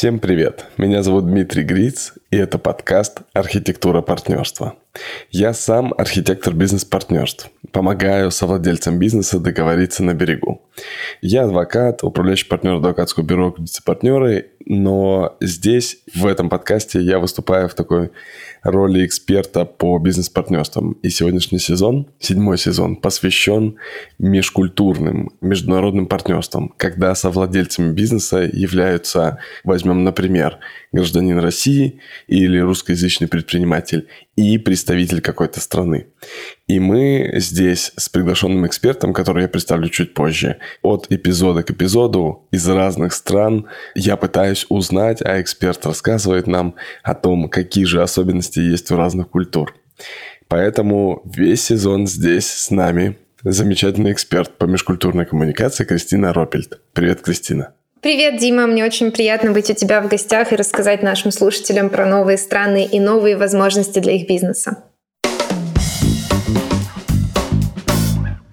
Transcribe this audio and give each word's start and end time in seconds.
Всем 0.00 0.18
привет! 0.18 0.64
Меня 0.78 1.02
зовут 1.02 1.26
Дмитрий 1.26 1.62
Гриц, 1.62 2.14
и 2.30 2.36
это 2.38 2.58
подкаст 2.58 3.20
«Архитектура 3.34 4.00
партнерства». 4.00 4.76
Я 5.30 5.52
сам 5.54 5.94
архитектор 5.96 6.54
бизнес-партнерств. 6.54 7.50
Помогаю 7.72 8.30
совладельцам 8.30 8.98
бизнеса 8.98 9.38
договориться 9.38 10.02
на 10.02 10.14
берегу. 10.14 10.62
Я 11.20 11.44
адвокат, 11.44 12.02
управляющий 12.02 12.48
партнер 12.48 12.74
адвокатского 12.74 13.24
бюро 13.24 13.54
«Партнеры», 13.84 14.50
но 14.66 15.36
здесь, 15.40 15.98
в 16.14 16.26
этом 16.26 16.48
подкасте, 16.48 17.00
я 17.00 17.18
выступаю 17.18 17.68
в 17.68 17.74
такой 17.74 18.10
роли 18.62 19.06
эксперта 19.06 19.64
по 19.64 19.98
бизнес-партнерствам. 19.98 20.92
И 21.02 21.10
сегодняшний 21.10 21.58
сезон, 21.58 22.08
седьмой 22.18 22.58
сезон, 22.58 22.96
посвящен 22.96 23.76
межкультурным, 24.18 25.32
международным 25.40 26.06
партнерствам, 26.06 26.72
когда 26.76 27.14
совладельцами 27.14 27.92
бизнеса 27.92 28.48
являются, 28.52 29.38
возьмем, 29.64 30.04
например, 30.04 30.58
гражданин 30.92 31.38
России 31.38 32.00
или 32.26 32.58
русскоязычный 32.58 33.28
предприниматель 33.28 34.08
и 34.40 34.56
представитель 34.56 35.20
какой-то 35.20 35.60
страны. 35.60 36.06
И 36.66 36.80
мы 36.80 37.30
здесь 37.34 37.92
с 37.96 38.08
приглашенным 38.08 38.66
экспертом, 38.66 39.12
который 39.12 39.42
я 39.42 39.48
представлю 39.48 39.90
чуть 39.90 40.14
позже, 40.14 40.56
от 40.82 41.06
эпизода 41.10 41.62
к 41.62 41.70
эпизоду 41.70 42.48
из 42.50 42.66
разных 42.66 43.12
стран 43.12 43.66
я 43.94 44.16
пытаюсь 44.16 44.64
узнать, 44.70 45.20
а 45.20 45.42
эксперт 45.42 45.84
рассказывает 45.84 46.46
нам 46.46 46.74
о 47.02 47.14
том, 47.14 47.50
какие 47.50 47.84
же 47.84 48.02
особенности 48.02 48.60
есть 48.60 48.90
у 48.90 48.96
разных 48.96 49.28
культур. 49.28 49.74
Поэтому 50.48 51.22
весь 51.24 51.62
сезон 51.62 52.06
здесь 52.06 52.46
с 52.46 52.70
нами 52.70 53.18
замечательный 53.44 54.12
эксперт 54.12 54.56
по 54.56 54.64
межкультурной 54.64 55.26
коммуникации 55.26 55.84
Кристина 55.84 56.32
Ропельд. 56.32 56.80
Привет, 56.94 57.20
Кристина. 57.20 57.74
Привет, 58.02 58.40
Дима. 58.40 58.66
Мне 58.66 58.82
очень 58.82 59.10
приятно 59.10 59.52
быть 59.52 59.68
у 59.68 59.74
тебя 59.74 60.00
в 60.00 60.08
гостях 60.08 60.52
и 60.52 60.56
рассказать 60.56 61.02
нашим 61.02 61.30
слушателям 61.30 61.90
про 61.90 62.06
новые 62.06 62.38
страны 62.38 62.86
и 62.86 62.98
новые 62.98 63.36
возможности 63.36 63.98
для 63.98 64.14
их 64.14 64.26
бизнеса. 64.26 64.84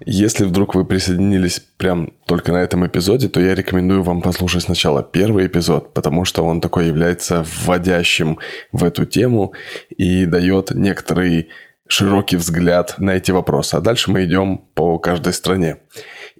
Если 0.04 0.44
вдруг 0.44 0.74
вы 0.74 0.84
присоединились 0.84 1.60
прям 1.78 2.12
только 2.26 2.52
на 2.52 2.58
этом 2.58 2.86
эпизоде, 2.86 3.30
то 3.30 3.40
я 3.40 3.54
рекомендую 3.54 4.02
вам 4.02 4.20
послушать 4.20 4.64
сначала 4.64 5.02
первый 5.02 5.46
эпизод, 5.46 5.94
потому 5.94 6.26
что 6.26 6.44
он 6.44 6.60
такой 6.60 6.86
является 6.86 7.46
вводящим 7.64 8.38
в 8.72 8.84
эту 8.84 9.06
тему 9.06 9.54
и 9.88 10.26
дает 10.26 10.72
некоторый 10.72 11.48
широкий 11.86 12.36
взгляд 12.36 12.96
на 12.98 13.12
эти 13.12 13.30
вопросы. 13.30 13.76
А 13.76 13.80
дальше 13.80 14.10
мы 14.10 14.24
идем 14.24 14.58
по 14.74 14.98
каждой 14.98 15.32
стране. 15.32 15.78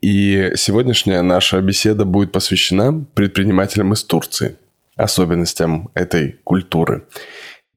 И 0.01 0.53
сегодняшняя 0.57 1.23
наша 1.23 1.61
беседа 1.61 2.05
будет 2.05 2.33
посвящена 2.33 3.05
предпринимателям 3.15 3.93
из 3.93 4.05
Турции, 4.05 4.57
особенностям 4.97 5.91
этой 5.95 6.39
культуры. 6.45 7.07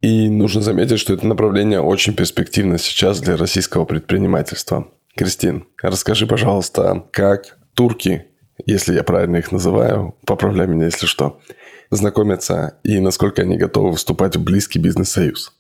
И 0.02 0.30
нужно 0.30 0.62
заметить, 0.62 1.00
что 1.00 1.14
это 1.14 1.28
направление 1.28 1.80
очень 1.80 2.16
перспективно 2.16 2.78
сейчас 2.78 3.20
для 3.20 3.38
российского 3.38 3.86
предпринимательства. 3.86 4.88
Кристин, 5.16 5.66
расскажи, 5.82 6.26
пожалуйста, 6.26 7.06
как 7.12 7.58
турки, 7.74 8.26
если 8.66 8.96
я 8.96 9.04
правильно 9.04 9.38
их 9.38 9.52
называю, 9.52 10.16
поправляй 10.26 10.68
меня, 10.68 10.86
если 10.86 11.06
что, 11.06 11.40
знакомятся 11.90 12.80
и 12.84 13.00
насколько 13.00 13.42
они 13.42 13.58
готовы 13.58 13.96
вступать 13.96 14.36
в 14.36 14.44
близкий 14.44 14.80
бизнес-союз? 14.80 15.54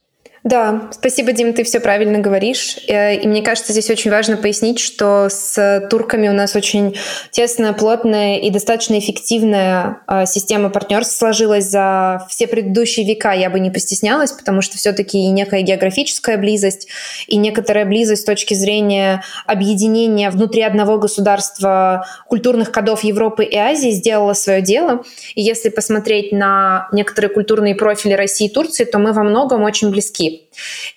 Да, 0.44 0.90
спасибо, 0.92 1.34
Дим, 1.34 1.54
ты 1.54 1.64
все 1.64 1.80
правильно 1.80 2.18
говоришь. 2.18 2.78
Э, 2.88 3.16
и 3.16 3.28
мне 3.28 3.44
кажется, 3.44 3.74
здесь 3.74 3.92
очень 3.92 4.10
важно 4.10 4.38
пояснить, 4.38 4.80
что 4.80 5.28
с 5.30 5.88
турками 5.92 6.30
у 6.30 6.34
нас 6.34 6.56
очень 6.56 6.98
тесная, 7.30 7.74
плотная 7.74 8.40
и 8.40 8.50
достаточно 8.50 8.98
эффективная 8.98 10.02
а, 10.08 10.26
система 10.26 10.72
партнерств 10.72 11.16
сложилась 11.16 11.66
за 11.66 12.26
все 12.28 12.48
предыдущие 12.48 13.06
века. 13.06 13.34
Я 13.34 13.52
бы 13.52 13.60
не 13.60 13.70
постеснялась, 13.70 14.32
потому 14.32 14.64
что 14.64 14.78
все-таки 14.78 15.20
и 15.20 15.28
некая 15.28 15.62
географическая 15.62 16.38
близость, 16.38 16.88
и 17.28 17.38
некоторая 17.38 17.86
близость 17.86 18.24
с 18.24 18.26
точки 18.26 18.56
зрения 18.56 19.22
объединения 19.46 20.32
внутри 20.32 20.64
одного 20.64 20.98
государства 20.98 22.08
культурных 22.28 22.72
кодов 22.72 23.04
Европы 23.04 23.44
и 23.44 23.56
Азии 23.56 23.92
сделала 23.92 24.34
свое 24.34 24.64
дело. 24.64 25.04
И 25.36 25.42
если 25.44 25.70
посмотреть 25.70 26.32
на 26.32 26.88
некоторые 26.92 27.32
культурные 27.32 27.76
профили 27.76 28.14
России 28.14 28.48
и 28.48 28.52
Турции, 28.52 28.86
то 28.86 28.98
мы 28.98 29.14
во 29.14 29.22
многом 29.22 29.62
очень 29.62 29.92
близки. 29.92 30.31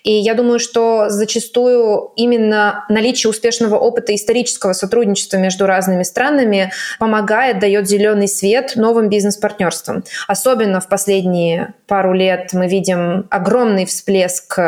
И 0.03 0.11
я 0.11 0.35
думаю, 0.35 0.59
что 0.59 1.09
зачастую 1.09 2.11
именно 2.15 2.85
наличие 2.89 3.29
успешного 3.29 3.75
опыта 3.75 4.13
исторического 4.13 4.73
сотрудничества 4.73 5.37
между 5.37 5.65
разными 5.65 6.03
странами 6.03 6.71
помогает, 6.99 7.59
дает 7.59 7.87
зеленый 7.87 8.27
свет 8.27 8.73
новым 8.75 9.09
бизнес-партнерствам. 9.09 10.03
Особенно 10.27 10.79
в 10.79 10.87
последние 10.87 11.73
пару 11.87 12.13
лет 12.13 12.49
мы 12.53 12.67
видим 12.67 13.27
огромный 13.29 13.85
всплеск 13.85 14.59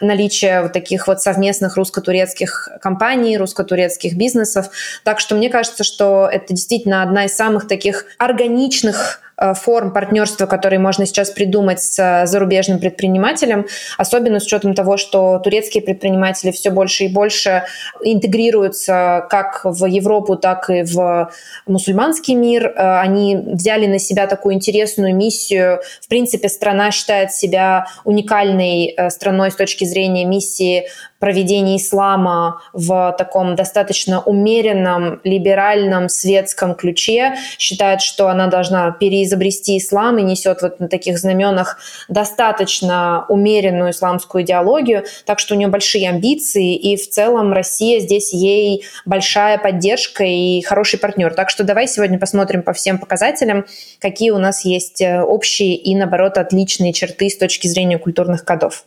наличия 0.00 0.62
вот 0.62 0.72
таких 0.72 1.06
вот 1.06 1.20
совместных 1.20 1.76
русско-турецких 1.76 2.70
компаний, 2.80 3.38
русско-турецких 3.38 4.14
бизнесов. 4.14 4.70
Так 5.04 5.20
что 5.20 5.34
мне 5.34 5.50
кажется, 5.50 5.84
что 5.84 6.28
это 6.30 6.52
действительно 6.52 7.02
одна 7.02 7.26
из 7.26 7.34
самых 7.34 7.68
таких 7.68 8.06
органичных 8.18 9.20
форм 9.54 9.92
партнерства, 9.92 10.46
которые 10.46 10.78
можно 10.78 11.06
сейчас 11.06 11.30
придумать 11.30 11.80
с 11.80 11.98
э, 11.98 12.26
зарубежным 12.26 12.78
предпринимателем, 12.78 13.66
особенно 13.96 14.38
с 14.38 14.44
учетом 14.44 14.74
того, 14.74 14.96
что 14.96 15.38
турецкие 15.38 15.82
предприниматели 15.82 16.50
все 16.50 16.70
больше 16.70 17.04
и 17.04 17.08
больше 17.08 17.64
интегрируются 18.02 19.26
как 19.30 19.62
в 19.64 19.86
Европу, 19.86 20.36
так 20.36 20.68
и 20.68 20.82
в 20.82 21.30
мусульманский 21.66 22.34
мир. 22.34 22.66
Э, 22.66 23.00
они 23.00 23.36
взяли 23.36 23.86
на 23.86 23.98
себя 23.98 24.26
такую 24.26 24.54
интересную 24.54 25.16
миссию. 25.16 25.80
В 26.00 26.08
принципе, 26.08 26.48
страна 26.48 26.90
считает 26.90 27.32
себя 27.32 27.86
уникальной 28.04 28.94
страной 29.08 29.50
с 29.50 29.56
точки 29.56 29.84
зрения 29.84 30.24
миссии 30.24 30.86
проведения 31.20 31.76
ислама 31.76 32.62
в 32.72 33.14
таком 33.16 33.54
достаточно 33.54 34.20
умеренном, 34.20 35.20
либеральном, 35.22 36.08
светском 36.08 36.74
ключе, 36.74 37.34
считает, 37.58 38.00
что 38.00 38.28
она 38.28 38.48
должна 38.48 38.90
переизобрести 38.90 39.78
ислам 39.78 40.18
и 40.18 40.22
несет 40.22 40.62
вот 40.62 40.80
на 40.80 40.88
таких 40.88 41.18
знаменах 41.18 41.78
достаточно 42.08 43.26
умеренную 43.28 43.90
исламскую 43.90 44.42
идеологию, 44.42 45.04
так 45.26 45.38
что 45.38 45.54
у 45.54 45.58
нее 45.58 45.68
большие 45.68 46.08
амбиции, 46.08 46.74
и 46.74 46.96
в 46.96 47.08
целом 47.08 47.52
Россия 47.52 48.00
здесь 48.00 48.32
ей 48.32 48.84
большая 49.04 49.58
поддержка 49.58 50.24
и 50.24 50.62
хороший 50.62 50.98
партнер. 50.98 51.34
Так 51.34 51.50
что 51.50 51.62
давай 51.62 51.86
сегодня 51.86 52.18
посмотрим 52.18 52.62
по 52.62 52.72
всем 52.72 52.98
показателям, 52.98 53.66
какие 54.00 54.30
у 54.30 54.38
нас 54.38 54.64
есть 54.64 55.02
э, 55.02 55.20
общие 55.20 55.76
и, 55.76 55.94
наоборот, 55.94 56.38
отличные 56.38 56.94
черты 56.94 57.28
с 57.28 57.36
точки 57.36 57.68
зрения 57.68 57.98
культурных 57.98 58.44
кодов. 58.44 58.86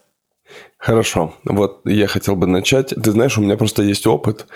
Хорошо. 0.83 1.33
Вот 1.45 1.79
я 1.85 2.07
хотел 2.07 2.35
бы 2.35 2.45
начать. 2.45 2.89
Ты 2.89 3.11
знаешь, 3.11 3.37
у 3.37 3.41
меня 3.41 3.55
просто 3.55 3.83
есть 3.83 4.05
опыт. 4.05 4.47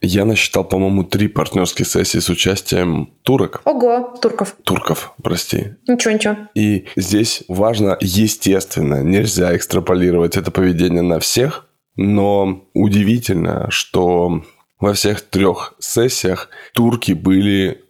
Я 0.00 0.24
насчитал, 0.24 0.62
по-моему, 0.62 1.02
три 1.02 1.26
партнерские 1.26 1.86
сессии 1.86 2.18
с 2.18 2.28
участием 2.28 3.14
турок. 3.22 3.62
Ого, 3.64 4.14
турков. 4.22 4.54
Турков, 4.62 5.12
прости. 5.20 5.74
Ничего, 5.88 6.14
ничего. 6.14 6.36
И 6.54 6.86
здесь 6.94 7.42
важно, 7.48 7.96
естественно, 8.00 9.02
нельзя 9.02 9.56
экстраполировать 9.56 10.36
это 10.36 10.52
поведение 10.52 11.02
на 11.02 11.18
всех, 11.18 11.66
но 11.96 12.68
удивительно, 12.74 13.66
что 13.70 14.44
во 14.78 14.92
всех 14.92 15.20
трех 15.22 15.74
сессиях 15.80 16.48
турки 16.74 17.10
были... 17.12 17.82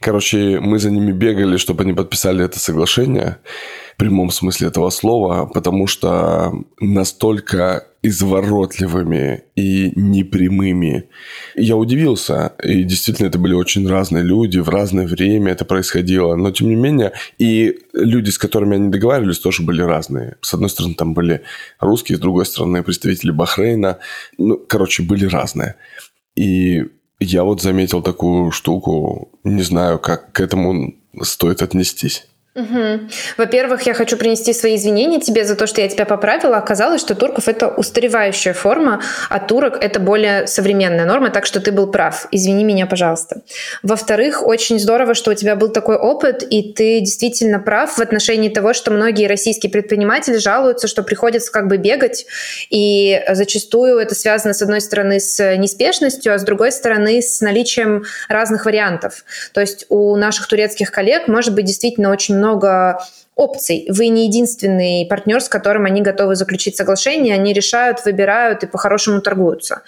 Короче, 0.00 0.58
мы 0.58 0.78
за 0.78 0.90
ними 0.90 1.12
бегали, 1.12 1.58
чтобы 1.58 1.84
они 1.84 1.92
подписали 1.92 2.44
это 2.44 2.58
соглашение 2.58 3.38
прямом 4.00 4.30
смысле 4.30 4.68
этого 4.68 4.88
слова, 4.88 5.44
потому 5.44 5.86
что 5.86 6.54
настолько 6.80 7.86
изворотливыми 8.02 9.42
и 9.56 9.92
непрямыми. 9.94 11.04
Я 11.54 11.76
удивился, 11.76 12.54
и 12.64 12.82
действительно 12.84 13.26
это 13.26 13.38
были 13.38 13.52
очень 13.52 13.86
разные 13.86 14.24
люди, 14.24 14.58
в 14.58 14.70
разное 14.70 15.06
время 15.06 15.52
это 15.52 15.66
происходило, 15.66 16.34
но 16.34 16.50
тем 16.50 16.68
не 16.68 16.76
менее 16.76 17.12
и 17.38 17.78
люди, 17.92 18.30
с 18.30 18.38
которыми 18.38 18.76
они 18.76 18.88
договаривались, 18.88 19.38
тоже 19.38 19.62
были 19.62 19.82
разные. 19.82 20.38
С 20.40 20.54
одной 20.54 20.70
стороны 20.70 20.94
там 20.94 21.12
были 21.12 21.42
русские, 21.78 22.16
с 22.16 22.20
другой 22.20 22.46
стороны 22.46 22.82
представители 22.82 23.32
Бахрейна, 23.32 23.98
ну, 24.38 24.56
короче, 24.56 25.02
были 25.02 25.26
разные. 25.26 25.74
И 26.36 26.86
я 27.18 27.44
вот 27.44 27.60
заметил 27.60 28.00
такую 28.00 28.50
штуку, 28.50 29.30
не 29.44 29.62
знаю, 29.62 29.98
как 29.98 30.32
к 30.32 30.40
этому 30.40 30.94
стоит 31.20 31.60
отнестись. 31.60 32.29
Угу. 32.52 33.08
Во-первых, 33.36 33.82
я 33.82 33.94
хочу 33.94 34.16
принести 34.16 34.52
свои 34.52 34.74
извинения 34.74 35.20
тебе 35.20 35.44
за 35.44 35.54
то, 35.54 35.68
что 35.68 35.80
я 35.80 35.88
тебя 35.88 36.04
поправила. 36.04 36.56
Оказалось, 36.56 37.00
что 37.00 37.14
турков 37.14 37.46
это 37.46 37.68
устаревающая 37.68 38.54
форма, 38.54 39.00
а 39.28 39.38
турок 39.38 39.78
это 39.80 40.00
более 40.00 40.48
современная 40.48 41.04
норма, 41.04 41.30
так 41.30 41.46
что 41.46 41.60
ты 41.60 41.70
был 41.70 41.92
прав. 41.92 42.26
Извини 42.32 42.64
меня, 42.64 42.86
пожалуйста. 42.86 43.42
Во-вторых, 43.84 44.44
очень 44.44 44.80
здорово, 44.80 45.14
что 45.14 45.30
у 45.30 45.34
тебя 45.34 45.54
был 45.54 45.68
такой 45.68 45.94
опыт, 45.94 46.42
и 46.42 46.72
ты 46.72 46.98
действительно 46.98 47.60
прав 47.60 47.96
в 47.96 48.00
отношении 48.00 48.48
того, 48.48 48.72
что 48.72 48.90
многие 48.90 49.28
российские 49.28 49.70
предприниматели 49.70 50.36
жалуются, 50.36 50.88
что 50.88 51.04
приходится 51.04 51.52
как 51.52 51.68
бы 51.68 51.76
бегать, 51.76 52.26
и 52.68 53.22
зачастую 53.30 53.98
это 53.98 54.16
связано, 54.16 54.54
с 54.54 54.62
одной 54.62 54.80
стороны, 54.80 55.20
с 55.20 55.56
неспешностью, 55.56 56.34
а 56.34 56.38
с 56.38 56.42
другой 56.42 56.72
стороны, 56.72 57.22
с 57.22 57.40
наличием 57.40 58.02
разных 58.28 58.64
вариантов. 58.64 59.24
То 59.52 59.60
есть 59.60 59.86
у 59.88 60.16
наших 60.16 60.48
турецких 60.48 60.90
коллег 60.90 61.28
может 61.28 61.54
быть 61.54 61.66
действительно 61.66 62.10
очень 62.10 62.39
много 62.40 62.98
опций. 63.40 63.86
Вы 63.88 64.08
не 64.08 64.26
единственный 64.26 65.06
партнер, 65.08 65.40
с 65.40 65.48
которым 65.48 65.86
они 65.86 66.02
готовы 66.02 66.36
заключить 66.36 66.76
соглашение, 66.76 67.34
они 67.34 67.54
решают, 67.54 68.04
выбирают 68.04 68.62
и 68.62 68.66
по-хорошему 68.66 69.22
торгуются. 69.22 69.82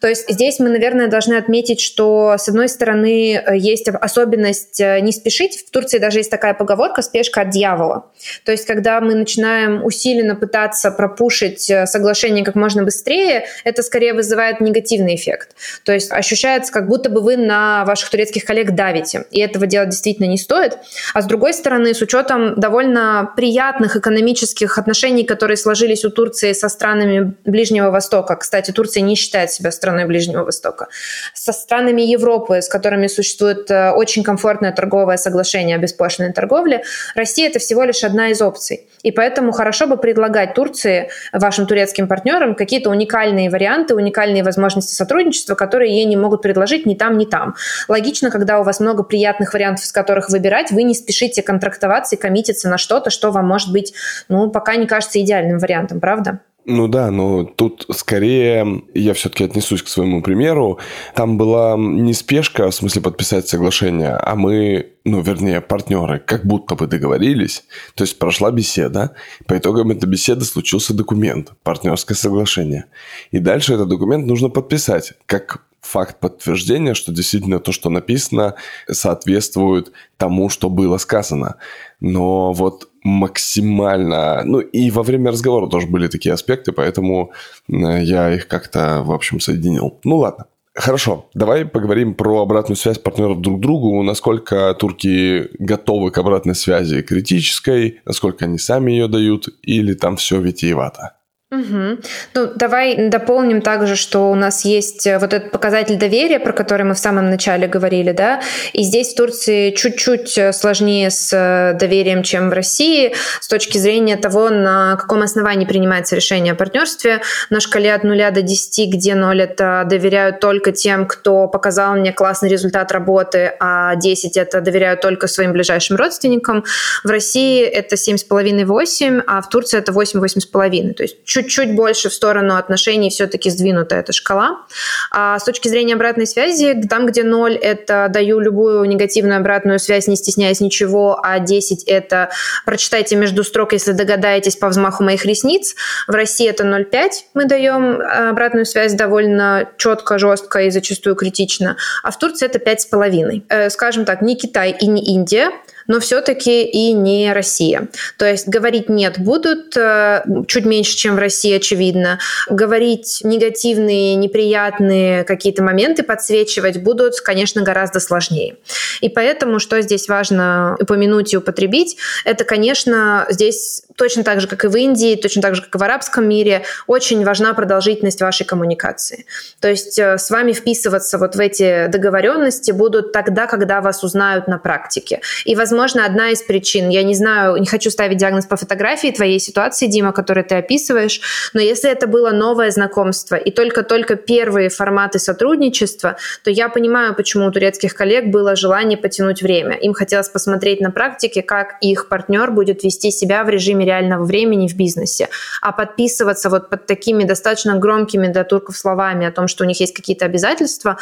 То 0.00 0.08
есть 0.08 0.30
здесь 0.30 0.60
мы, 0.60 0.70
наверное, 0.70 1.08
должны 1.08 1.34
отметить, 1.34 1.80
что, 1.80 2.36
с 2.38 2.48
одной 2.48 2.68
стороны, 2.68 3.42
есть 3.54 3.88
особенность 3.88 4.80
э, 4.80 5.00
не 5.00 5.12
спешить. 5.12 5.64
В 5.66 5.70
Турции 5.70 5.98
даже 5.98 6.20
есть 6.20 6.30
такая 6.30 6.54
поговорка 6.54 7.02
«спешка 7.02 7.40
от 7.40 7.50
дьявола». 7.50 8.06
То 8.44 8.52
есть 8.52 8.64
когда 8.64 9.00
мы 9.00 9.14
начинаем 9.14 9.84
усиленно 9.84 10.36
пытаться 10.36 10.90
пропушить 10.92 11.68
э, 11.68 11.86
соглашение 11.86 12.44
как 12.44 12.54
можно 12.54 12.84
быстрее, 12.84 13.46
это 13.64 13.82
скорее 13.82 14.14
вызывает 14.14 14.60
негативный 14.60 15.16
эффект. 15.16 15.56
То 15.84 15.92
есть 15.92 16.12
ощущается, 16.12 16.72
как 16.72 16.88
будто 16.88 17.10
бы 17.10 17.20
вы 17.20 17.36
на 17.36 17.84
ваших 17.84 18.10
турецких 18.10 18.44
коллег 18.44 18.70
давите. 18.70 19.26
И 19.32 19.40
этого 19.40 19.66
делать 19.66 19.88
действительно 19.88 20.26
не 20.26 20.38
стоит. 20.38 20.78
А 21.12 21.22
с 21.22 21.26
другой 21.26 21.54
стороны, 21.54 21.92
с 21.92 22.00
учетом 22.00 22.54
довольно 22.54 22.83
довольно 22.84 23.32
приятных 23.36 23.96
экономических 23.96 24.78
отношений, 24.78 25.24
которые 25.24 25.56
сложились 25.56 26.04
у 26.04 26.10
Турции 26.10 26.52
со 26.52 26.68
странами 26.68 27.34
Ближнего 27.44 27.90
Востока. 27.90 28.36
Кстати, 28.36 28.70
Турция 28.70 29.02
не 29.02 29.16
считает 29.16 29.50
себя 29.50 29.70
страной 29.70 30.04
Ближнего 30.04 30.44
Востока. 30.44 30.88
Со 31.34 31.52
странами 31.52 32.02
Европы, 32.02 32.60
с 32.60 32.68
которыми 32.68 33.06
существует 33.06 33.70
э, 33.70 33.92
очень 33.92 34.22
комфортное 34.22 34.72
торговое 34.72 35.16
соглашение 35.16 35.76
о 35.76 35.78
беспошлиной 35.78 36.32
торговле, 36.32 36.84
Россия– 37.14 37.48
это 37.50 37.58
всего 37.58 37.84
лишь 37.84 38.04
одна 38.04 38.30
из 38.30 38.42
опций. 38.42 38.86
И 39.02 39.10
поэтому 39.10 39.52
хорошо 39.52 39.86
бы 39.86 39.96
предлагать 39.96 40.54
Турции, 40.54 41.10
вашим 41.32 41.66
турецким 41.66 42.08
партнерам, 42.08 42.54
какие-то 42.54 42.90
уникальные 42.90 43.50
варианты, 43.50 43.94
уникальные 43.94 44.42
возможности 44.42 44.94
сотрудничества, 44.94 45.54
которые 45.54 45.94
ей 45.94 46.04
не 46.04 46.16
могут 46.16 46.42
предложить 46.42 46.86
ни 46.86 46.94
там, 46.94 47.18
ни 47.18 47.24
там. 47.24 47.54
Логично, 47.88 48.30
когда 48.30 48.60
у 48.60 48.62
вас 48.62 48.80
много 48.80 49.02
приятных 49.02 49.54
вариантов, 49.54 49.84
из 49.84 49.92
которых 49.92 50.30
выбирать, 50.30 50.70
вы 50.70 50.82
не 50.82 50.94
спешите 50.94 51.42
контрактоваться 51.42 52.16
и 52.16 52.18
коммититься 52.18 52.63
на 52.68 52.78
что-то, 52.78 53.10
что 53.10 53.30
вам 53.30 53.46
может 53.46 53.72
быть, 53.72 53.94
ну, 54.28 54.50
пока 54.50 54.76
не 54.76 54.86
кажется 54.86 55.20
идеальным 55.20 55.58
вариантом, 55.58 56.00
правда? 56.00 56.40
Ну 56.66 56.88
да, 56.88 57.10
но 57.10 57.44
тут 57.44 57.84
скорее 57.90 58.82
я 58.94 59.12
все-таки 59.12 59.44
отнесусь 59.44 59.82
к 59.82 59.88
своему 59.88 60.22
примеру. 60.22 60.78
Там 61.14 61.36
была 61.36 61.76
не 61.76 62.14
спешка, 62.14 62.70
в 62.70 62.74
смысле 62.74 63.02
подписать 63.02 63.46
соглашение, 63.46 64.12
а 64.12 64.34
мы, 64.34 64.92
ну 65.04 65.20
вернее, 65.20 65.60
партнеры, 65.60 66.20
как 66.20 66.46
будто 66.46 66.74
бы 66.74 66.86
договорились. 66.86 67.64
То 67.94 68.04
есть 68.04 68.18
прошла 68.18 68.50
беседа. 68.50 69.14
По 69.46 69.58
итогам 69.58 69.90
этой 69.90 70.06
беседы 70.08 70.46
случился 70.46 70.94
документ, 70.94 71.52
партнерское 71.62 72.16
соглашение. 72.16 72.86
И 73.30 73.40
дальше 73.40 73.74
этот 73.74 73.88
документ 73.88 74.26
нужно 74.26 74.48
подписать, 74.48 75.12
как 75.26 75.60
факт 75.84 76.20
подтверждения, 76.20 76.94
что 76.94 77.12
действительно 77.12 77.60
то, 77.60 77.72
что 77.72 77.90
написано, 77.90 78.54
соответствует 78.90 79.92
тому, 80.16 80.48
что 80.48 80.70
было 80.70 80.98
сказано. 80.98 81.56
Но 82.00 82.52
вот 82.52 82.88
максимально... 83.02 84.42
Ну, 84.44 84.60
и 84.60 84.90
во 84.90 85.02
время 85.02 85.30
разговора 85.30 85.68
тоже 85.68 85.86
были 85.86 86.08
такие 86.08 86.32
аспекты, 86.32 86.72
поэтому 86.72 87.32
э, 87.68 88.02
я 88.02 88.34
их 88.34 88.48
как-то, 88.48 89.02
в 89.04 89.12
общем, 89.12 89.40
соединил. 89.40 90.00
Ну, 90.04 90.16
ладно. 90.16 90.46
Хорошо, 90.76 91.30
давай 91.34 91.64
поговорим 91.64 92.14
про 92.14 92.42
обратную 92.42 92.76
связь 92.76 92.98
партнеров 92.98 93.40
друг 93.40 93.60
другу, 93.60 94.02
насколько 94.02 94.74
турки 94.74 95.48
готовы 95.60 96.10
к 96.10 96.18
обратной 96.18 96.56
связи 96.56 97.00
критической, 97.02 98.00
насколько 98.04 98.46
они 98.46 98.58
сами 98.58 98.90
ее 98.90 99.06
дают, 99.06 99.48
или 99.62 99.94
там 99.94 100.16
все 100.16 100.40
витиевато. 100.40 101.12
Угу. 101.54 101.98
Ну, 102.34 102.52
давай 102.56 103.08
дополним 103.08 103.62
также, 103.62 103.96
что 103.96 104.30
у 104.30 104.34
нас 104.34 104.64
есть 104.64 105.06
э, 105.06 105.18
вот 105.18 105.32
этот 105.32 105.50
показатель 105.50 105.96
доверия, 105.96 106.40
про 106.40 106.52
который 106.52 106.84
мы 106.84 106.94
в 106.94 106.98
самом 106.98 107.30
начале 107.30 107.68
говорили, 107.68 108.12
да, 108.12 108.40
и 108.72 108.82
здесь 108.82 109.12
в 109.12 109.16
Турции 109.16 109.70
чуть-чуть 109.70 110.36
э, 110.36 110.52
сложнее 110.52 111.10
с 111.10 111.32
э, 111.32 111.76
доверием, 111.78 112.22
чем 112.22 112.50
в 112.50 112.52
России, 112.52 113.14
с 113.40 113.48
точки 113.48 113.78
зрения 113.78 114.16
того, 114.16 114.50
на 114.50 114.96
каком 114.96 115.22
основании 115.22 115.66
принимается 115.66 116.16
решение 116.16 116.52
о 116.54 116.56
партнерстве. 116.56 117.22
На 117.50 117.60
шкале 117.60 117.94
от 117.94 118.04
0 118.04 118.18
до 118.32 118.42
10, 118.42 118.92
где 118.92 119.14
0 119.14 119.40
это 119.40 119.84
доверяют 119.88 120.40
только 120.40 120.72
тем, 120.72 121.06
кто 121.06 121.46
показал 121.48 121.94
мне 121.94 122.12
классный 122.12 122.48
результат 122.48 122.90
работы, 122.92 123.52
а 123.60 123.94
10 123.96 124.36
это 124.36 124.60
доверяют 124.60 125.00
только 125.00 125.28
своим 125.28 125.52
ближайшим 125.52 125.96
родственникам. 125.96 126.64
В 127.04 127.08
России 127.08 127.62
это 127.62 127.96
7,5-8, 127.96 129.22
а 129.26 129.40
в 129.40 129.48
Турции 129.48 129.78
это 129.78 129.92
8-8,5, 129.92 130.94
то 130.94 131.02
есть 131.02 131.24
чуть 131.24 131.43
чуть-чуть 131.44 131.74
больше 131.74 132.08
в 132.08 132.14
сторону 132.14 132.56
отношений 132.56 133.10
все-таки 133.10 133.50
сдвинута 133.50 133.96
эта 133.96 134.12
шкала. 134.12 134.62
А 135.10 135.38
с 135.38 135.44
точки 135.44 135.68
зрения 135.68 135.94
обратной 135.94 136.26
связи, 136.26 136.82
там, 136.88 137.06
где 137.06 137.22
0– 137.22 137.54
это 137.62 138.08
даю 138.10 138.40
любую 138.40 138.84
негативную 138.84 139.38
обратную 139.38 139.78
связь, 139.78 140.06
не 140.06 140.16
стесняясь 140.16 140.60
ничего, 140.60 141.20
а 141.22 141.38
10– 141.38 141.84
это 141.86 142.30
прочитайте 142.64 143.16
между 143.16 143.44
строк, 143.44 143.72
если 143.72 143.92
догадаетесь 143.92 144.56
по 144.56 144.68
взмаху 144.68 145.04
моих 145.04 145.24
ресниц. 145.24 145.74
В 146.08 146.12
России 146.12 146.48
это 146.48 146.64
0,5 146.64 147.10
мы 147.34 147.44
даем 147.44 148.00
э, 148.00 148.30
обратную 148.30 148.66
связь 148.66 148.94
довольно 148.94 149.68
четко, 149.76 150.18
жестко 150.18 150.62
и 150.62 150.70
зачастую 150.70 151.16
критично. 151.16 151.76
А 152.02 152.10
в 152.10 152.18
Турции 152.18 152.46
это 152.46 152.58
5,5. 152.58 153.42
Э, 153.48 153.70
скажем 153.70 154.04
так, 154.04 154.22
не 154.22 154.36
Китай 154.36 154.74
и 154.78 154.86
не 154.86 155.04
Индия– 155.04 155.50
но 155.86 156.00
все-таки 156.00 156.64
и 156.64 156.92
не 156.92 157.32
Россия. 157.32 157.88
То 158.16 158.26
есть 158.26 158.48
говорить 158.48 158.88
«нет» 158.88 159.18
будут 159.18 159.76
э, 159.76 160.22
чуть 160.48 160.64
меньше, 160.64 160.96
чем 160.96 161.16
в 161.16 161.18
России, 161.18 161.54
очевидно. 161.54 162.18
Говорить 162.48 163.20
негативные, 163.22 164.14
неприятные 164.16 165.24
какие-то 165.24 165.62
моменты 165.62 166.02
подсвечивать 166.02 166.78
будут, 166.78 167.20
конечно, 167.20 167.62
гораздо 167.62 168.00
сложнее. 168.00 168.56
И 169.00 169.08
поэтому, 169.08 169.58
что 169.58 169.80
здесь 169.82 170.08
важно 170.08 170.76
упомянуть 170.80 171.34
и 171.34 171.36
употребить, 171.36 171.96
это, 172.24 172.44
конечно, 172.44 173.26
здесь 173.28 173.82
точно 173.96 174.24
так 174.24 174.40
же, 174.40 174.48
как 174.48 174.64
и 174.64 174.68
в 174.68 174.76
Индии, 174.76 175.16
точно 175.16 175.42
так 175.42 175.54
же, 175.54 175.62
как 175.62 175.74
и 175.74 175.78
в 175.78 175.82
арабском 175.82 176.28
мире, 176.28 176.64
очень 176.86 177.24
важна 177.24 177.54
продолжительность 177.54 178.20
вашей 178.20 178.44
коммуникации. 178.44 179.26
То 179.60 179.68
есть 179.68 179.98
э, 179.98 180.18
с 180.18 180.30
вами 180.30 180.52
вписываться 180.52 181.18
вот 181.18 181.36
в 181.36 181.40
эти 181.40 181.86
договоренности 181.86 182.72
будут 182.72 183.12
тогда, 183.12 183.46
когда 183.46 183.80
вас 183.80 184.02
узнают 184.02 184.48
на 184.48 184.58
практике. 184.58 185.20
И, 185.44 185.54
возможно, 185.54 185.73
одна 185.82 186.30
из 186.30 186.42
причин, 186.42 186.88
я 186.88 187.02
не 187.02 187.14
знаю, 187.14 187.56
не 187.56 187.66
хочу 187.66 187.90
ставить 187.90 188.18
диагноз 188.18 188.46
по 188.46 188.56
фотографии 188.56 189.10
твоей 189.10 189.38
ситуации, 189.38 189.86
Дима, 189.86 190.12
которую 190.12 190.44
ты 190.44 190.56
описываешь, 190.56 191.20
но 191.52 191.60
если 191.60 191.90
это 191.90 192.06
было 192.06 192.30
новое 192.30 192.70
знакомство 192.70 193.36
и 193.36 193.50
только-только 193.50 194.16
первые 194.16 194.68
форматы 194.68 195.18
сотрудничества, 195.18 196.16
то 196.42 196.50
я 196.50 196.68
понимаю, 196.68 197.14
почему 197.14 197.46
у 197.46 197.50
турецких 197.50 197.94
коллег 197.94 198.26
было 198.26 198.56
желание 198.56 198.96
потянуть 198.96 199.42
время. 199.42 199.76
Им 199.76 199.94
хотелось 199.94 200.28
посмотреть 200.28 200.80
на 200.80 200.90
практике, 200.90 201.42
как 201.42 201.76
их 201.80 202.08
партнер 202.08 202.50
будет 202.50 202.84
вести 202.84 203.10
себя 203.10 203.44
в 203.44 203.48
режиме 203.48 203.84
реального 203.84 204.24
времени 204.24 204.68
в 204.68 204.76
бизнесе. 204.76 205.28
А 205.60 205.72
подписываться 205.72 206.50
вот 206.50 206.70
под 206.70 206.86
такими 206.86 207.24
достаточно 207.24 207.76
громкими 207.76 208.28
для 208.28 208.44
турков 208.44 208.76
словами 208.76 209.26
о 209.26 209.32
том, 209.32 209.48
что 209.48 209.64
у 209.64 209.66
них 209.66 209.80
есть 209.80 209.94
какие-то 209.94 210.24
обязательства, 210.24 210.98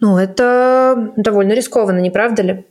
ну, 0.00 0.18
это 0.18 1.12
довольно 1.16 1.52
рискованно, 1.52 2.00
не 2.00 2.10
правда 2.10 2.42
ли? 2.42 2.64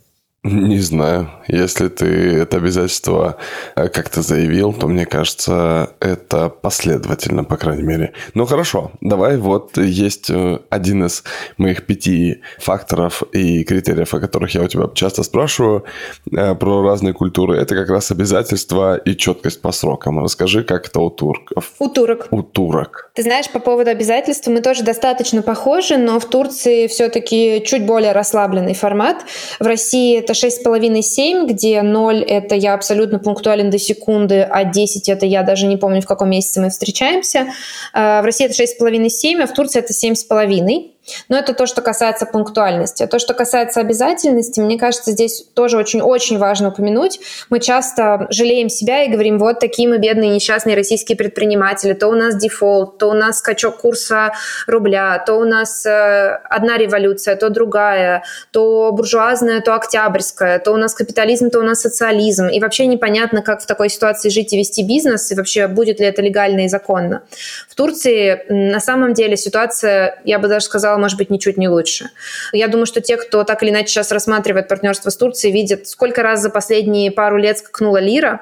Не 0.44 0.80
знаю. 0.80 1.30
Если 1.48 1.88
ты 1.88 2.06
это 2.42 2.58
обязательство 2.58 3.38
э, 3.78 3.88
как-то 3.88 4.22
заявил, 4.22 4.74
то 4.74 4.88
мне 4.88 5.06
кажется, 5.06 5.92
это 6.02 6.50
последовательно, 6.50 7.46
по 7.46 7.56
крайней 7.56 7.84
мере. 7.84 8.12
Ну 8.34 8.46
хорошо, 8.46 8.92
давай 9.00 9.38
вот 9.38 9.78
есть 9.78 10.30
э, 10.30 10.60
один 10.70 11.06
из 11.06 11.24
моих 11.58 11.86
пяти 11.86 12.42
факторов 12.60 13.24
и 13.32 13.64
критериев, 13.64 14.14
о 14.14 14.20
которых 14.20 14.54
я 14.54 14.64
у 14.64 14.68
тебя 14.68 14.90
часто 14.94 15.24
спрашиваю 15.24 15.86
э, 16.30 16.56
про 16.56 16.84
разные 16.84 17.14
культуры. 17.14 17.58
Это 17.58 17.74
как 17.74 17.90
раз 17.90 18.12
обязательства 18.12 18.98
и 18.98 19.16
четкость 19.16 19.62
по 19.62 19.72
срокам. 19.72 20.22
Расскажи, 20.22 20.66
как 20.66 20.88
это 20.88 21.00
у 21.00 21.10
турков. 21.10 21.72
У 21.80 21.88
турок. 21.88 22.28
У 22.32 22.44
турок. 22.44 23.12
Ты 23.14 23.24
знаешь, 23.24 23.50
по 23.50 23.60
поводу 23.60 23.92
обязательств 23.92 24.48
мы 24.48 24.60
тоже 24.60 24.84
достаточно 24.84 25.42
похожи, 25.42 25.96
но 25.96 26.20
в 26.20 26.26
Турции 26.26 26.88
все-таки 26.88 27.64
чуть 27.66 27.86
более 27.86 28.12
расслабленный 28.12 28.74
формат. 28.74 29.24
В 29.62 29.66
России 29.66 30.20
это 30.20 30.33
это 30.34 30.48
6,5-7, 30.48 31.48
где 31.48 31.82
0— 31.82 32.24
это 32.28 32.56
я 32.56 32.74
абсолютно 32.74 33.20
пунктуален 33.20 33.70
до 33.70 33.78
секунды, 33.78 34.42
а 34.42 34.64
10— 34.64 35.10
это 35.10 35.26
я 35.26 35.44
даже 35.44 35.68
не 35.68 35.78
помню, 35.78 36.02
в 36.02 36.06
каком 36.06 36.30
месяце 36.30 36.62
мы 36.62 36.70
встречаемся. 36.70 37.48
А, 37.94 38.22
в 38.22 38.26
России 38.26 38.46
это 38.46 38.56
6,5-7, 38.56 39.42
а 39.42 39.48
в 39.48 39.54
Турции 39.54 39.80
это 39.80 39.94
7,5. 39.94 40.93
Но 41.30 41.38
это 41.38 41.54
то, 41.54 41.66
что 41.66 41.82
касается 41.82 42.26
пунктуальности. 42.26 43.04
А 43.04 43.08
то, 43.08 43.20
что 43.20 43.34
касается 43.34 43.80
обязательности, 43.80 44.60
мне 44.60 44.80
кажется, 44.80 45.12
здесь 45.12 45.46
тоже 45.54 45.78
очень-очень 45.78 46.38
важно 46.38 46.70
упомянуть. 46.70 47.20
Мы 47.50 47.60
часто 47.60 48.28
жалеем 48.30 48.70
себя 48.70 49.04
и 49.04 49.10
говорим, 49.10 49.38
вот 49.38 49.60
такие 49.60 49.88
мы 49.88 49.98
бедные 49.98 50.30
несчастные 50.30 50.76
российские 50.76 51.18
предприниматели. 51.18 51.94
То 51.94 52.08
у 52.08 52.16
нас 52.16 52.38
дефолт, 52.38 52.98
то 52.98 53.10
у 53.10 53.14
нас 53.14 53.40
скачок 53.40 53.78
курса 53.78 54.34
рубля, 54.68 55.22
то 55.26 55.36
у 55.36 55.44
нас 55.44 55.86
э, 55.86 56.40
одна 56.50 56.78
революция, 56.78 57.36
то 57.36 57.50
другая, 57.50 58.24
то 58.52 58.92
буржуазная, 58.92 59.62
то 59.62 59.76
октябрьская, 59.76 60.60
то 60.60 60.72
у 60.72 60.78
нас 60.78 60.94
капитализм, 60.94 61.50
то 61.50 61.60
у 61.60 61.64
нас 61.64 61.82
социализм. 61.82 62.48
И 62.48 62.60
вообще 62.60 62.86
непонятно, 62.86 63.42
как 63.42 63.62
в 63.62 63.66
такой 63.66 63.90
ситуации 63.90 64.30
жить 64.30 64.54
и 64.54 64.58
вести 64.58 64.84
бизнес, 64.84 65.32
и 65.32 65.36
вообще 65.36 65.68
будет 65.68 66.00
ли 66.00 66.06
это 66.06 66.22
легально 66.22 66.66
и 66.66 66.68
законно. 66.68 67.24
В 67.68 67.76
Турции 67.76 68.46
на 68.50 68.80
самом 68.80 69.14
деле 69.14 69.36
ситуация, 69.36 70.22
я 70.24 70.40
бы 70.40 70.48
даже 70.48 70.66
сказала, 70.66 70.93
сказала, 70.94 71.00
может 71.00 71.18
быть, 71.18 71.30
ничуть 71.30 71.58
не 71.58 71.68
лучше. 71.68 72.10
Я 72.52 72.68
думаю, 72.68 72.86
что 72.86 73.02
те, 73.02 73.18
кто 73.18 73.44
так 73.44 73.64
или 73.64 73.72
иначе 73.72 73.88
сейчас 73.88 74.12
рассматривает 74.12 74.68
партнерство 74.68 75.10
с 75.10 75.18
Турцией, 75.18 75.54
видят, 75.54 75.88
сколько 75.88 76.24
раз 76.24 76.42
за 76.42 76.50
последние 76.50 77.12
пару 77.12 77.38
лет 77.38 77.58
скакнула 77.58 77.98
лира, 77.98 78.42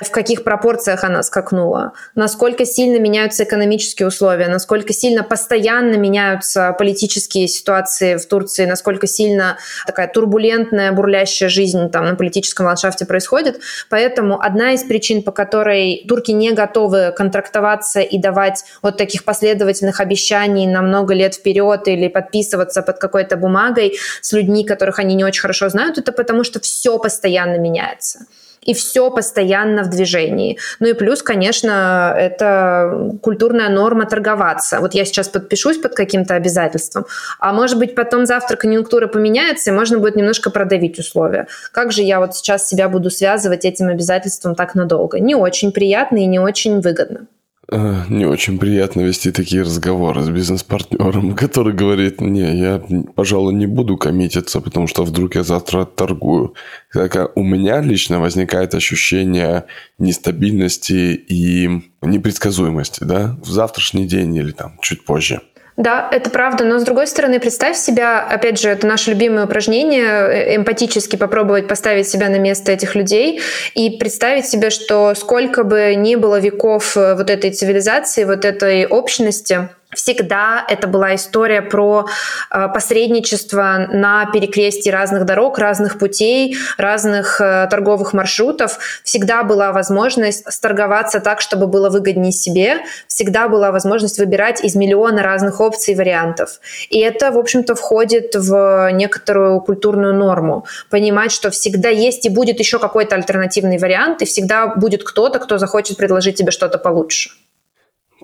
в 0.00 0.10
каких 0.10 0.44
пропорциях 0.44 1.04
она 1.04 1.22
скакнула, 1.22 1.92
насколько 2.14 2.64
сильно 2.64 2.98
меняются 2.98 3.44
экономические 3.44 4.08
условия, 4.08 4.48
насколько 4.48 4.92
сильно 4.92 5.22
постоянно 5.22 5.96
меняются 5.96 6.74
политические 6.78 7.48
ситуации 7.48 8.16
в 8.16 8.26
Турции, 8.26 8.64
насколько 8.64 9.06
сильно 9.06 9.58
такая 9.86 10.08
турбулентная, 10.08 10.92
бурлящая 10.92 11.48
жизнь 11.48 11.90
там 11.90 12.06
на 12.06 12.14
политическом 12.14 12.66
ландшафте 12.66 13.06
происходит. 13.06 13.60
Поэтому 13.88 14.40
одна 14.40 14.72
из 14.72 14.82
причин, 14.82 15.22
по 15.22 15.32
которой 15.32 16.04
турки 16.08 16.32
не 16.32 16.52
готовы 16.52 17.12
контрактоваться 17.16 18.00
и 18.00 18.18
давать 18.18 18.64
вот 18.82 18.96
таких 18.96 19.24
последовательных 19.24 20.00
обещаний 20.00 20.66
на 20.66 20.82
много 20.82 21.14
лет 21.14 21.34
вперед 21.34 21.86
или 21.88 22.08
подписываться 22.08 22.82
под 22.82 22.98
какой-то 22.98 23.36
бумагой 23.36 23.96
с 24.20 24.32
людьми, 24.32 24.64
которых 24.64 24.98
они 24.98 25.14
не 25.14 25.24
очень 25.24 25.42
хорошо 25.42 25.68
знают, 25.68 25.98
это 25.98 26.12
потому 26.12 26.44
что 26.44 26.60
все 26.60 26.98
постоянно 26.98 27.58
меняется 27.58 28.26
и 28.64 28.74
все 28.74 29.10
постоянно 29.10 29.82
в 29.82 29.90
движении. 29.90 30.58
Ну 30.80 30.88
и 30.88 30.92
плюс, 30.92 31.22
конечно, 31.22 32.14
это 32.16 33.16
культурная 33.22 33.68
норма 33.68 34.06
торговаться. 34.06 34.80
Вот 34.80 34.94
я 34.94 35.04
сейчас 35.04 35.28
подпишусь 35.28 35.78
под 35.78 35.94
каким-то 35.94 36.34
обязательством, 36.34 37.06
а 37.38 37.52
может 37.52 37.78
быть 37.78 37.94
потом 37.94 38.26
завтра 38.26 38.56
конъюнктура 38.56 39.06
поменяется, 39.06 39.70
и 39.70 39.72
можно 39.72 39.98
будет 39.98 40.16
немножко 40.16 40.50
продавить 40.50 40.98
условия. 40.98 41.46
Как 41.72 41.92
же 41.92 42.02
я 42.02 42.20
вот 42.20 42.34
сейчас 42.34 42.68
себя 42.68 42.88
буду 42.88 43.10
связывать 43.10 43.64
этим 43.64 43.88
обязательством 43.88 44.54
так 44.54 44.74
надолго? 44.74 45.18
Не 45.18 45.34
очень 45.34 45.72
приятно 45.72 46.18
и 46.18 46.26
не 46.26 46.38
очень 46.38 46.80
выгодно. 46.80 47.26
Э, 47.70 48.04
не 48.08 48.26
очень 48.26 48.58
приятно 48.58 49.00
вести 49.00 49.32
такие 49.32 49.62
разговоры 49.62 50.22
с 50.22 50.28
бизнес-партнером, 50.28 51.34
который 51.36 51.72
говорит, 51.72 52.20
не, 52.20 52.58
я, 52.58 52.82
пожалуй, 53.14 53.54
не 53.54 53.66
буду 53.66 53.96
коммититься, 53.96 54.60
потому 54.60 54.86
что 54.86 55.04
вдруг 55.04 55.34
я 55.34 55.42
завтра 55.42 55.84
торгую. 55.84 56.54
Так, 56.92 57.36
у 57.36 57.42
меня 57.42 57.80
лично 57.80 58.20
возникает 58.20 58.74
ощущение 58.74 59.64
нестабильности 59.98 61.14
и 61.14 61.82
непредсказуемости, 62.02 63.04
да, 63.04 63.36
в 63.42 63.48
завтрашний 63.48 64.06
день 64.06 64.34
или 64.36 64.52
там 64.52 64.78
чуть 64.82 65.04
позже. 65.04 65.40
Да, 65.76 66.08
это 66.12 66.30
правда, 66.30 66.62
но 66.64 66.78
с 66.78 66.84
другой 66.84 67.08
стороны, 67.08 67.40
представь 67.40 67.76
себя, 67.76 68.20
опять 68.20 68.60
же, 68.60 68.68
это 68.68 68.86
наше 68.86 69.10
любимое 69.10 69.46
упражнение, 69.46 70.06
э, 70.06 70.56
эмпатически 70.56 71.16
попробовать 71.16 71.66
поставить 71.66 72.08
себя 72.08 72.28
на 72.28 72.38
место 72.38 72.70
этих 72.70 72.94
людей 72.94 73.40
и 73.74 73.90
представить 73.90 74.46
себе, 74.46 74.70
что 74.70 75.14
сколько 75.16 75.64
бы 75.64 75.94
ни 75.96 76.14
было 76.14 76.38
веков 76.38 76.96
э, 76.96 77.16
вот 77.16 77.28
этой 77.28 77.50
цивилизации, 77.50 78.22
вот 78.22 78.44
этой 78.44 78.86
общности, 78.86 79.68
Всегда 79.94 80.64
это 80.68 80.86
была 80.86 81.14
история 81.14 81.62
про 81.62 82.06
э, 82.50 82.68
посредничество 82.72 83.86
на 83.90 84.26
перекрестии 84.26 84.90
разных 84.90 85.24
дорог, 85.24 85.58
разных 85.58 85.98
путей, 85.98 86.56
разных 86.76 87.40
э, 87.40 87.66
торговых 87.70 88.12
маршрутов. 88.12 88.78
Всегда 89.02 89.42
была 89.42 89.72
возможность 89.72 90.50
сторговаться 90.52 91.20
так, 91.20 91.40
чтобы 91.40 91.66
было 91.66 91.90
выгоднее 91.90 92.32
себе. 92.32 92.78
Всегда 93.08 93.48
была 93.48 93.72
возможность 93.72 94.18
выбирать 94.18 94.62
из 94.62 94.74
миллиона 94.74 95.22
разных 95.22 95.60
опций 95.60 95.94
и 95.94 95.96
вариантов. 95.96 96.60
И 96.90 96.98
это, 96.98 97.30
в 97.30 97.38
общем-то, 97.38 97.74
входит 97.74 98.34
в 98.34 98.90
некоторую 98.92 99.60
культурную 99.60 100.14
норму. 100.14 100.66
Понимать, 100.90 101.32
что 101.32 101.50
всегда 101.50 101.88
есть 101.88 102.26
и 102.26 102.28
будет 102.28 102.58
еще 102.58 102.78
какой-то 102.78 103.14
альтернативный 103.16 103.78
вариант, 103.78 104.22
и 104.22 104.24
всегда 104.24 104.66
будет 104.66 105.04
кто-то, 105.04 105.38
кто 105.38 105.58
захочет 105.58 105.96
предложить 105.96 106.36
тебе 106.36 106.50
что-то 106.50 106.78
получше. 106.78 107.30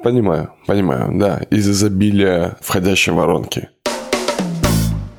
Понимаю, 0.02 0.54
понимаю, 0.66 1.18
да, 1.18 1.42
из 1.50 1.68
изобилия 1.68 2.56
входящей 2.62 3.12
воронки. 3.12 3.68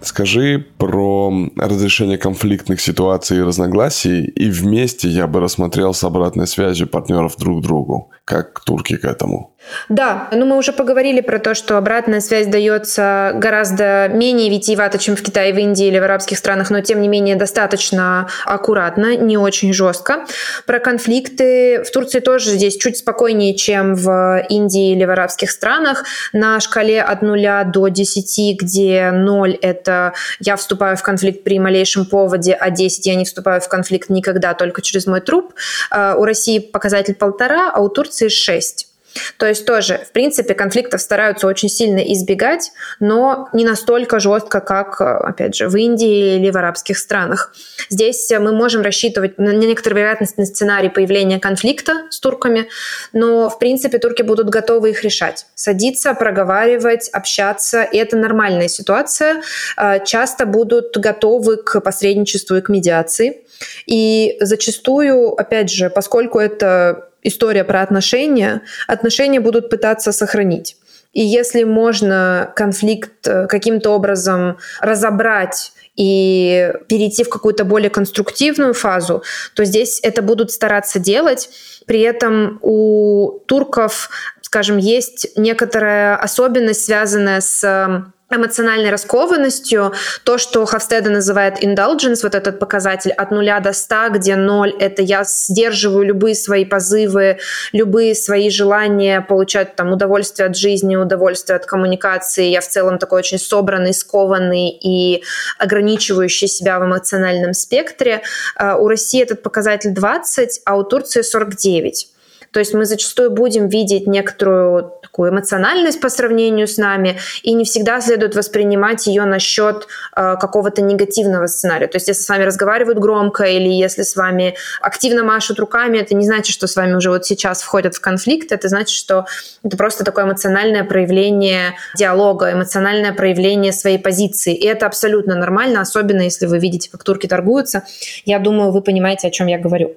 Скажи 0.02 0.66
про 0.80 1.32
разрешение 1.56 2.18
конфликтных 2.18 2.82
ситуаций 2.82 3.38
и 3.38 3.42
разногласий, 3.42 4.26
и 4.26 4.50
вместе 4.50 5.08
я 5.08 5.28
бы 5.28 5.40
рассмотрел 5.40 5.94
с 5.94 6.04
обратной 6.04 6.48
связью 6.48 6.88
партнеров 6.88 7.36
друг 7.38 7.62
другу. 7.62 8.10
Как 8.26 8.60
турки 8.66 8.98
к 8.98 9.06
этому? 9.06 9.51
Да, 9.90 10.28
ну 10.32 10.46
мы 10.46 10.58
уже 10.58 10.74
поговорили 10.74 11.22
про 11.22 11.40
то, 11.40 11.54
что 11.54 11.78
обратная 11.78 12.20
связь 12.20 12.48
дается 12.48 13.32
гораздо 13.36 14.10
менее 14.10 14.50
витиевато, 14.50 14.98
чем 14.98 15.16
в 15.16 15.22
Китае, 15.22 15.54
в 15.54 15.58
Индии 15.58 15.88
или 15.88 16.00
в 16.00 16.04
арабских 16.04 16.38
странах, 16.38 16.70
но 16.70 16.82
тем 16.82 17.02
не 17.02 17.08
менее 17.08 17.36
достаточно 17.36 18.28
аккуратно, 18.46 19.16
не 19.16 19.38
очень 19.38 19.74
жестко. 19.74 20.26
Про 20.66 20.80
конфликты 20.80 21.84
в 21.84 21.92
Турции 21.92 22.20
тоже 22.20 22.52
здесь 22.52 22.78
чуть 22.78 22.98
спокойнее, 22.98 23.56
чем 23.56 23.96
в 23.96 24.46
Индии 24.50 24.94
или 24.94 25.06
в 25.06 25.10
арабских 25.10 25.52
странах. 25.52 26.06
На 26.34 26.60
шкале 26.60 27.02
от 27.02 27.22
0 27.22 27.66
до 27.66 27.88
10, 27.88 28.60
где 28.60 29.12
0— 29.12 29.58
это 29.62 30.14
я 30.40 30.56
вступаю 30.56 30.98
в 30.98 31.02
конфликт 31.02 31.44
при 31.44 31.60
малейшем 31.60 32.06
поводе, 32.06 32.54
а 32.54 32.70
10 32.70 33.06
я 33.08 33.16
не 33.16 33.26
вступаю 33.26 33.62
в 33.62 33.68
конфликт 33.68 34.10
никогда, 34.10 34.54
только 34.54 34.82
через 34.82 35.06
мой 35.06 35.22
труп. 35.22 35.54
А, 35.90 36.16
у 36.16 36.26
России 36.26 36.60
показатель 36.60 37.16
полтора, 37.16 37.72
а 37.72 37.82
у 37.82 37.90
Турции 37.90 38.28
6. 38.28 38.91
То 39.38 39.46
есть 39.46 39.66
тоже, 39.66 40.02
в 40.08 40.12
принципе, 40.12 40.54
конфликтов 40.54 41.02
стараются 41.02 41.48
очень 41.48 41.70
сильно 41.70 42.00
избегать, 42.00 42.72
но 43.00 43.50
не 43.54 43.66
настолько 43.66 44.20
жестко, 44.20 44.60
как, 44.60 45.02
опять 45.02 45.56
же, 45.56 45.68
в 45.68 45.76
Индии 45.76 46.38
или 46.38 46.50
в 46.50 46.58
арабских 46.58 46.98
странах. 46.98 47.54
Здесь 47.90 48.32
мы 48.32 48.52
можем 48.52 48.82
рассчитывать 48.82 49.38
на 49.38 49.52
некоторую 49.52 50.02
вероятность 50.02 50.38
на 50.38 50.46
сценарий 50.46 50.90
появления 50.90 51.40
конфликта 51.40 51.94
с 52.10 52.20
турками, 52.20 52.70
но, 53.14 53.50
в 53.50 53.60
принципе, 53.60 53.98
турки 53.98 54.22
будут 54.22 54.50
готовы 54.50 54.92
их 54.92 55.04
решать. 55.04 55.46
Садиться, 55.56 56.14
проговаривать, 56.14 57.10
общаться, 57.10 57.84
и 57.84 57.98
это 57.98 58.18
нормальная 58.18 58.68
ситуация. 58.68 59.42
А, 59.76 60.00
часто 60.00 60.46
будут 60.46 60.98
готовы 60.98 61.58
к 61.58 61.80
посредничеству 61.82 62.58
и 62.58 62.62
к 62.62 62.70
медиации. 62.70 63.44
И 63.86 64.38
зачастую, 64.40 65.34
опять 65.34 65.70
же, 65.70 65.90
поскольку 65.90 66.40
это 66.40 67.11
история 67.24 67.64
про 67.64 67.82
отношения, 67.82 68.62
отношения 68.88 69.40
будут 69.40 69.70
пытаться 69.70 70.12
сохранить. 70.12 70.78
И 71.14 71.22
если 71.22 71.64
можно 71.64 72.54
конфликт 72.56 73.28
э, 73.28 73.48
каким-то 73.48 73.90
образом 73.92 74.58
разобрать 74.80 75.74
и 75.98 76.74
перейти 76.88 77.24
в 77.26 77.30
какую-то 77.30 77.66
более 77.66 77.90
конструктивную 77.90 78.74
фазу, 78.74 79.24
то 79.54 79.66
здесь 79.66 80.00
это 80.04 80.22
будут 80.22 80.52
стараться 80.52 81.00
делать. 81.00 81.50
При 81.86 82.00
этом 82.00 82.60
у 82.62 83.42
турков, 83.46 84.10
скажем, 84.42 84.78
есть 84.78 85.28
некоторая 85.36 86.16
особенность, 86.16 86.86
связанная 86.86 87.42
с 87.42 88.06
эмоциональной 88.32 88.90
раскованностью, 88.90 89.94
то, 90.24 90.38
что 90.38 90.66
Хавстеда 90.66 91.10
называет 91.10 91.64
indulgence, 91.64 92.20
вот 92.24 92.36
этот 92.36 92.60
показатель 92.60 93.12
от 93.12 93.32
нуля 93.32 93.60
до 93.60 93.74
ста, 93.74 94.10
где 94.10 94.36
ноль— 94.36 94.74
это 94.80 95.02
я 95.02 95.24
сдерживаю 95.24 96.06
любые 96.06 96.36
свои 96.36 96.66
позывы, 96.66 97.40
любые 97.72 98.16
свои 98.16 98.50
желания 98.50 99.22
получать 99.22 99.76
там 99.76 99.92
удовольствие 99.92 100.48
от 100.48 100.56
жизни, 100.56 100.96
удовольствие 100.96 101.56
от 101.58 101.66
коммуникации. 101.66 102.46
Я 102.46 102.62
в 102.62 102.68
целом 102.68 102.98
такой 103.00 103.20
очень 103.20 103.40
собранный, 103.40 103.94
скованный 103.94 104.70
и 104.70 105.24
ограничивающий 105.58 106.48
себя 106.48 106.80
в 106.80 106.86
эмоциональном 106.86 107.54
спектре. 107.54 108.22
А 108.56 108.78
у 108.78 108.88
России 108.88 109.22
этот 109.22 109.44
показатель 109.44 109.92
20, 109.92 110.62
а 110.66 110.78
у 110.78 110.84
Турции 110.84 111.22
49. 111.22 112.08
То 112.52 112.60
есть 112.60 112.74
мы 112.74 112.86
зачастую 112.86 113.32
будем 113.32 113.68
видеть 113.68 114.08
некоторую 114.08 114.94
такую 115.02 115.32
эмоциональность 115.32 116.00
по 116.00 116.10
сравнению 116.10 116.68
с 116.68 116.78
нами, 116.78 117.18
и 117.44 117.54
не 117.54 117.66
всегда 117.66 118.00
следует 118.02 118.36
воспринимать 118.36 119.08
ее 119.08 119.26
насчет 119.26 119.88
э, 120.16 120.36
какого-то 120.40 120.82
негативного 120.82 121.48
сценария. 121.48 121.88
То 121.88 121.98
есть 121.98 122.08
если 122.08 122.22
с 122.22 122.30
вами 122.30 122.44
разговаривают 122.44 123.00
громко 123.00 123.44
или 123.44 123.70
если 123.70 124.04
с 124.04 124.16
вами 124.16 124.56
активно 124.82 125.24
машут 125.24 125.60
руками, 125.60 125.98
это 125.98 126.16
не 126.16 126.26
значит, 126.26 126.54
что 126.54 126.68
с 126.68 126.76
вами 126.76 126.94
уже 126.94 127.10
вот 127.10 127.26
сейчас 127.26 127.62
входят 127.62 127.96
в 127.96 128.02
конфликт, 128.02 128.52
это 128.52 128.68
значит, 128.70 128.90
что 128.90 129.26
это 129.64 129.78
просто 129.78 130.04
такое 130.04 130.26
эмоциональное 130.26 130.84
проявление 130.84 131.76
диалога, 131.98 132.52
эмоциональное 132.52 133.14
проявление 133.14 133.74
своей 133.74 133.98
позиции. 133.98 134.56
И 134.56 134.66
это 134.66 134.86
абсолютно 134.86 135.36
нормально, 135.36 135.82
особенно 135.82 136.22
если 136.22 136.46
вы 136.46 136.60
видите, 136.60 136.90
как 136.90 137.04
турки 137.04 137.28
торгуются. 137.28 137.84
Я 138.26 138.40
думаю, 138.40 138.72
вы 138.72 138.82
понимаете, 138.82 139.28
о 139.28 139.32
чем 139.32 139.48
я 139.48 139.58
говорю. 139.60 139.96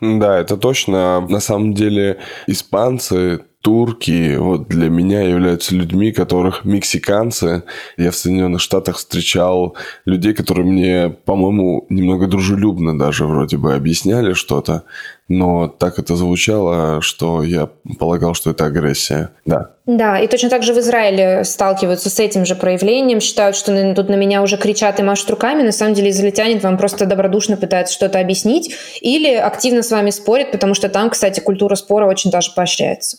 Да, 0.00 0.38
это 0.38 0.56
точно. 0.56 1.20
На 1.28 1.40
самом 1.40 1.74
деле 1.74 2.18
испанцы 2.46 3.44
турки 3.62 4.36
вот 4.36 4.68
для 4.68 4.88
меня 4.88 5.22
являются 5.22 5.74
людьми, 5.74 6.12
которых 6.12 6.64
мексиканцы. 6.64 7.64
Я 7.96 8.10
в 8.10 8.16
Соединенных 8.16 8.60
Штатах 8.60 8.96
встречал 8.96 9.76
людей, 10.04 10.32
которые 10.32 10.64
мне, 10.64 11.10
по-моему, 11.24 11.84
немного 11.88 12.26
дружелюбно 12.28 12.98
даже 12.98 13.26
вроде 13.26 13.56
бы 13.56 13.74
объясняли 13.74 14.32
что-то, 14.32 14.84
но 15.28 15.68
так 15.68 15.98
это 15.98 16.14
звучало, 16.14 17.02
что 17.02 17.42
я 17.42 17.68
полагал, 17.98 18.34
что 18.34 18.50
это 18.50 18.64
агрессия. 18.64 19.30
Да. 19.44 19.72
Да, 19.86 20.18
и 20.18 20.28
точно 20.28 20.50
так 20.50 20.62
же 20.62 20.72
в 20.72 20.78
Израиле 20.78 21.44
сталкиваются 21.44 22.10
с 22.10 22.20
этим 22.20 22.44
же 22.44 22.54
проявлением, 22.54 23.20
считают, 23.20 23.56
что 23.56 23.94
тут 23.94 24.08
на 24.08 24.14
меня 24.14 24.42
уже 24.42 24.56
кричат 24.56 25.00
и 25.00 25.02
машут 25.02 25.30
руками, 25.30 25.62
на 25.62 25.72
самом 25.72 25.94
деле 25.94 26.10
израильтянин 26.10 26.58
вам 26.58 26.78
просто 26.78 27.06
добродушно 27.06 27.56
пытается 27.56 27.94
что-то 27.94 28.20
объяснить 28.20 28.74
или 29.00 29.34
активно 29.34 29.82
с 29.82 29.90
вами 29.90 30.10
спорит, 30.10 30.52
потому 30.52 30.74
что 30.74 30.88
там, 30.88 31.10
кстати, 31.10 31.40
культура 31.40 31.74
спора 31.74 32.06
очень 32.06 32.30
даже 32.30 32.52
поощряется. 32.54 33.18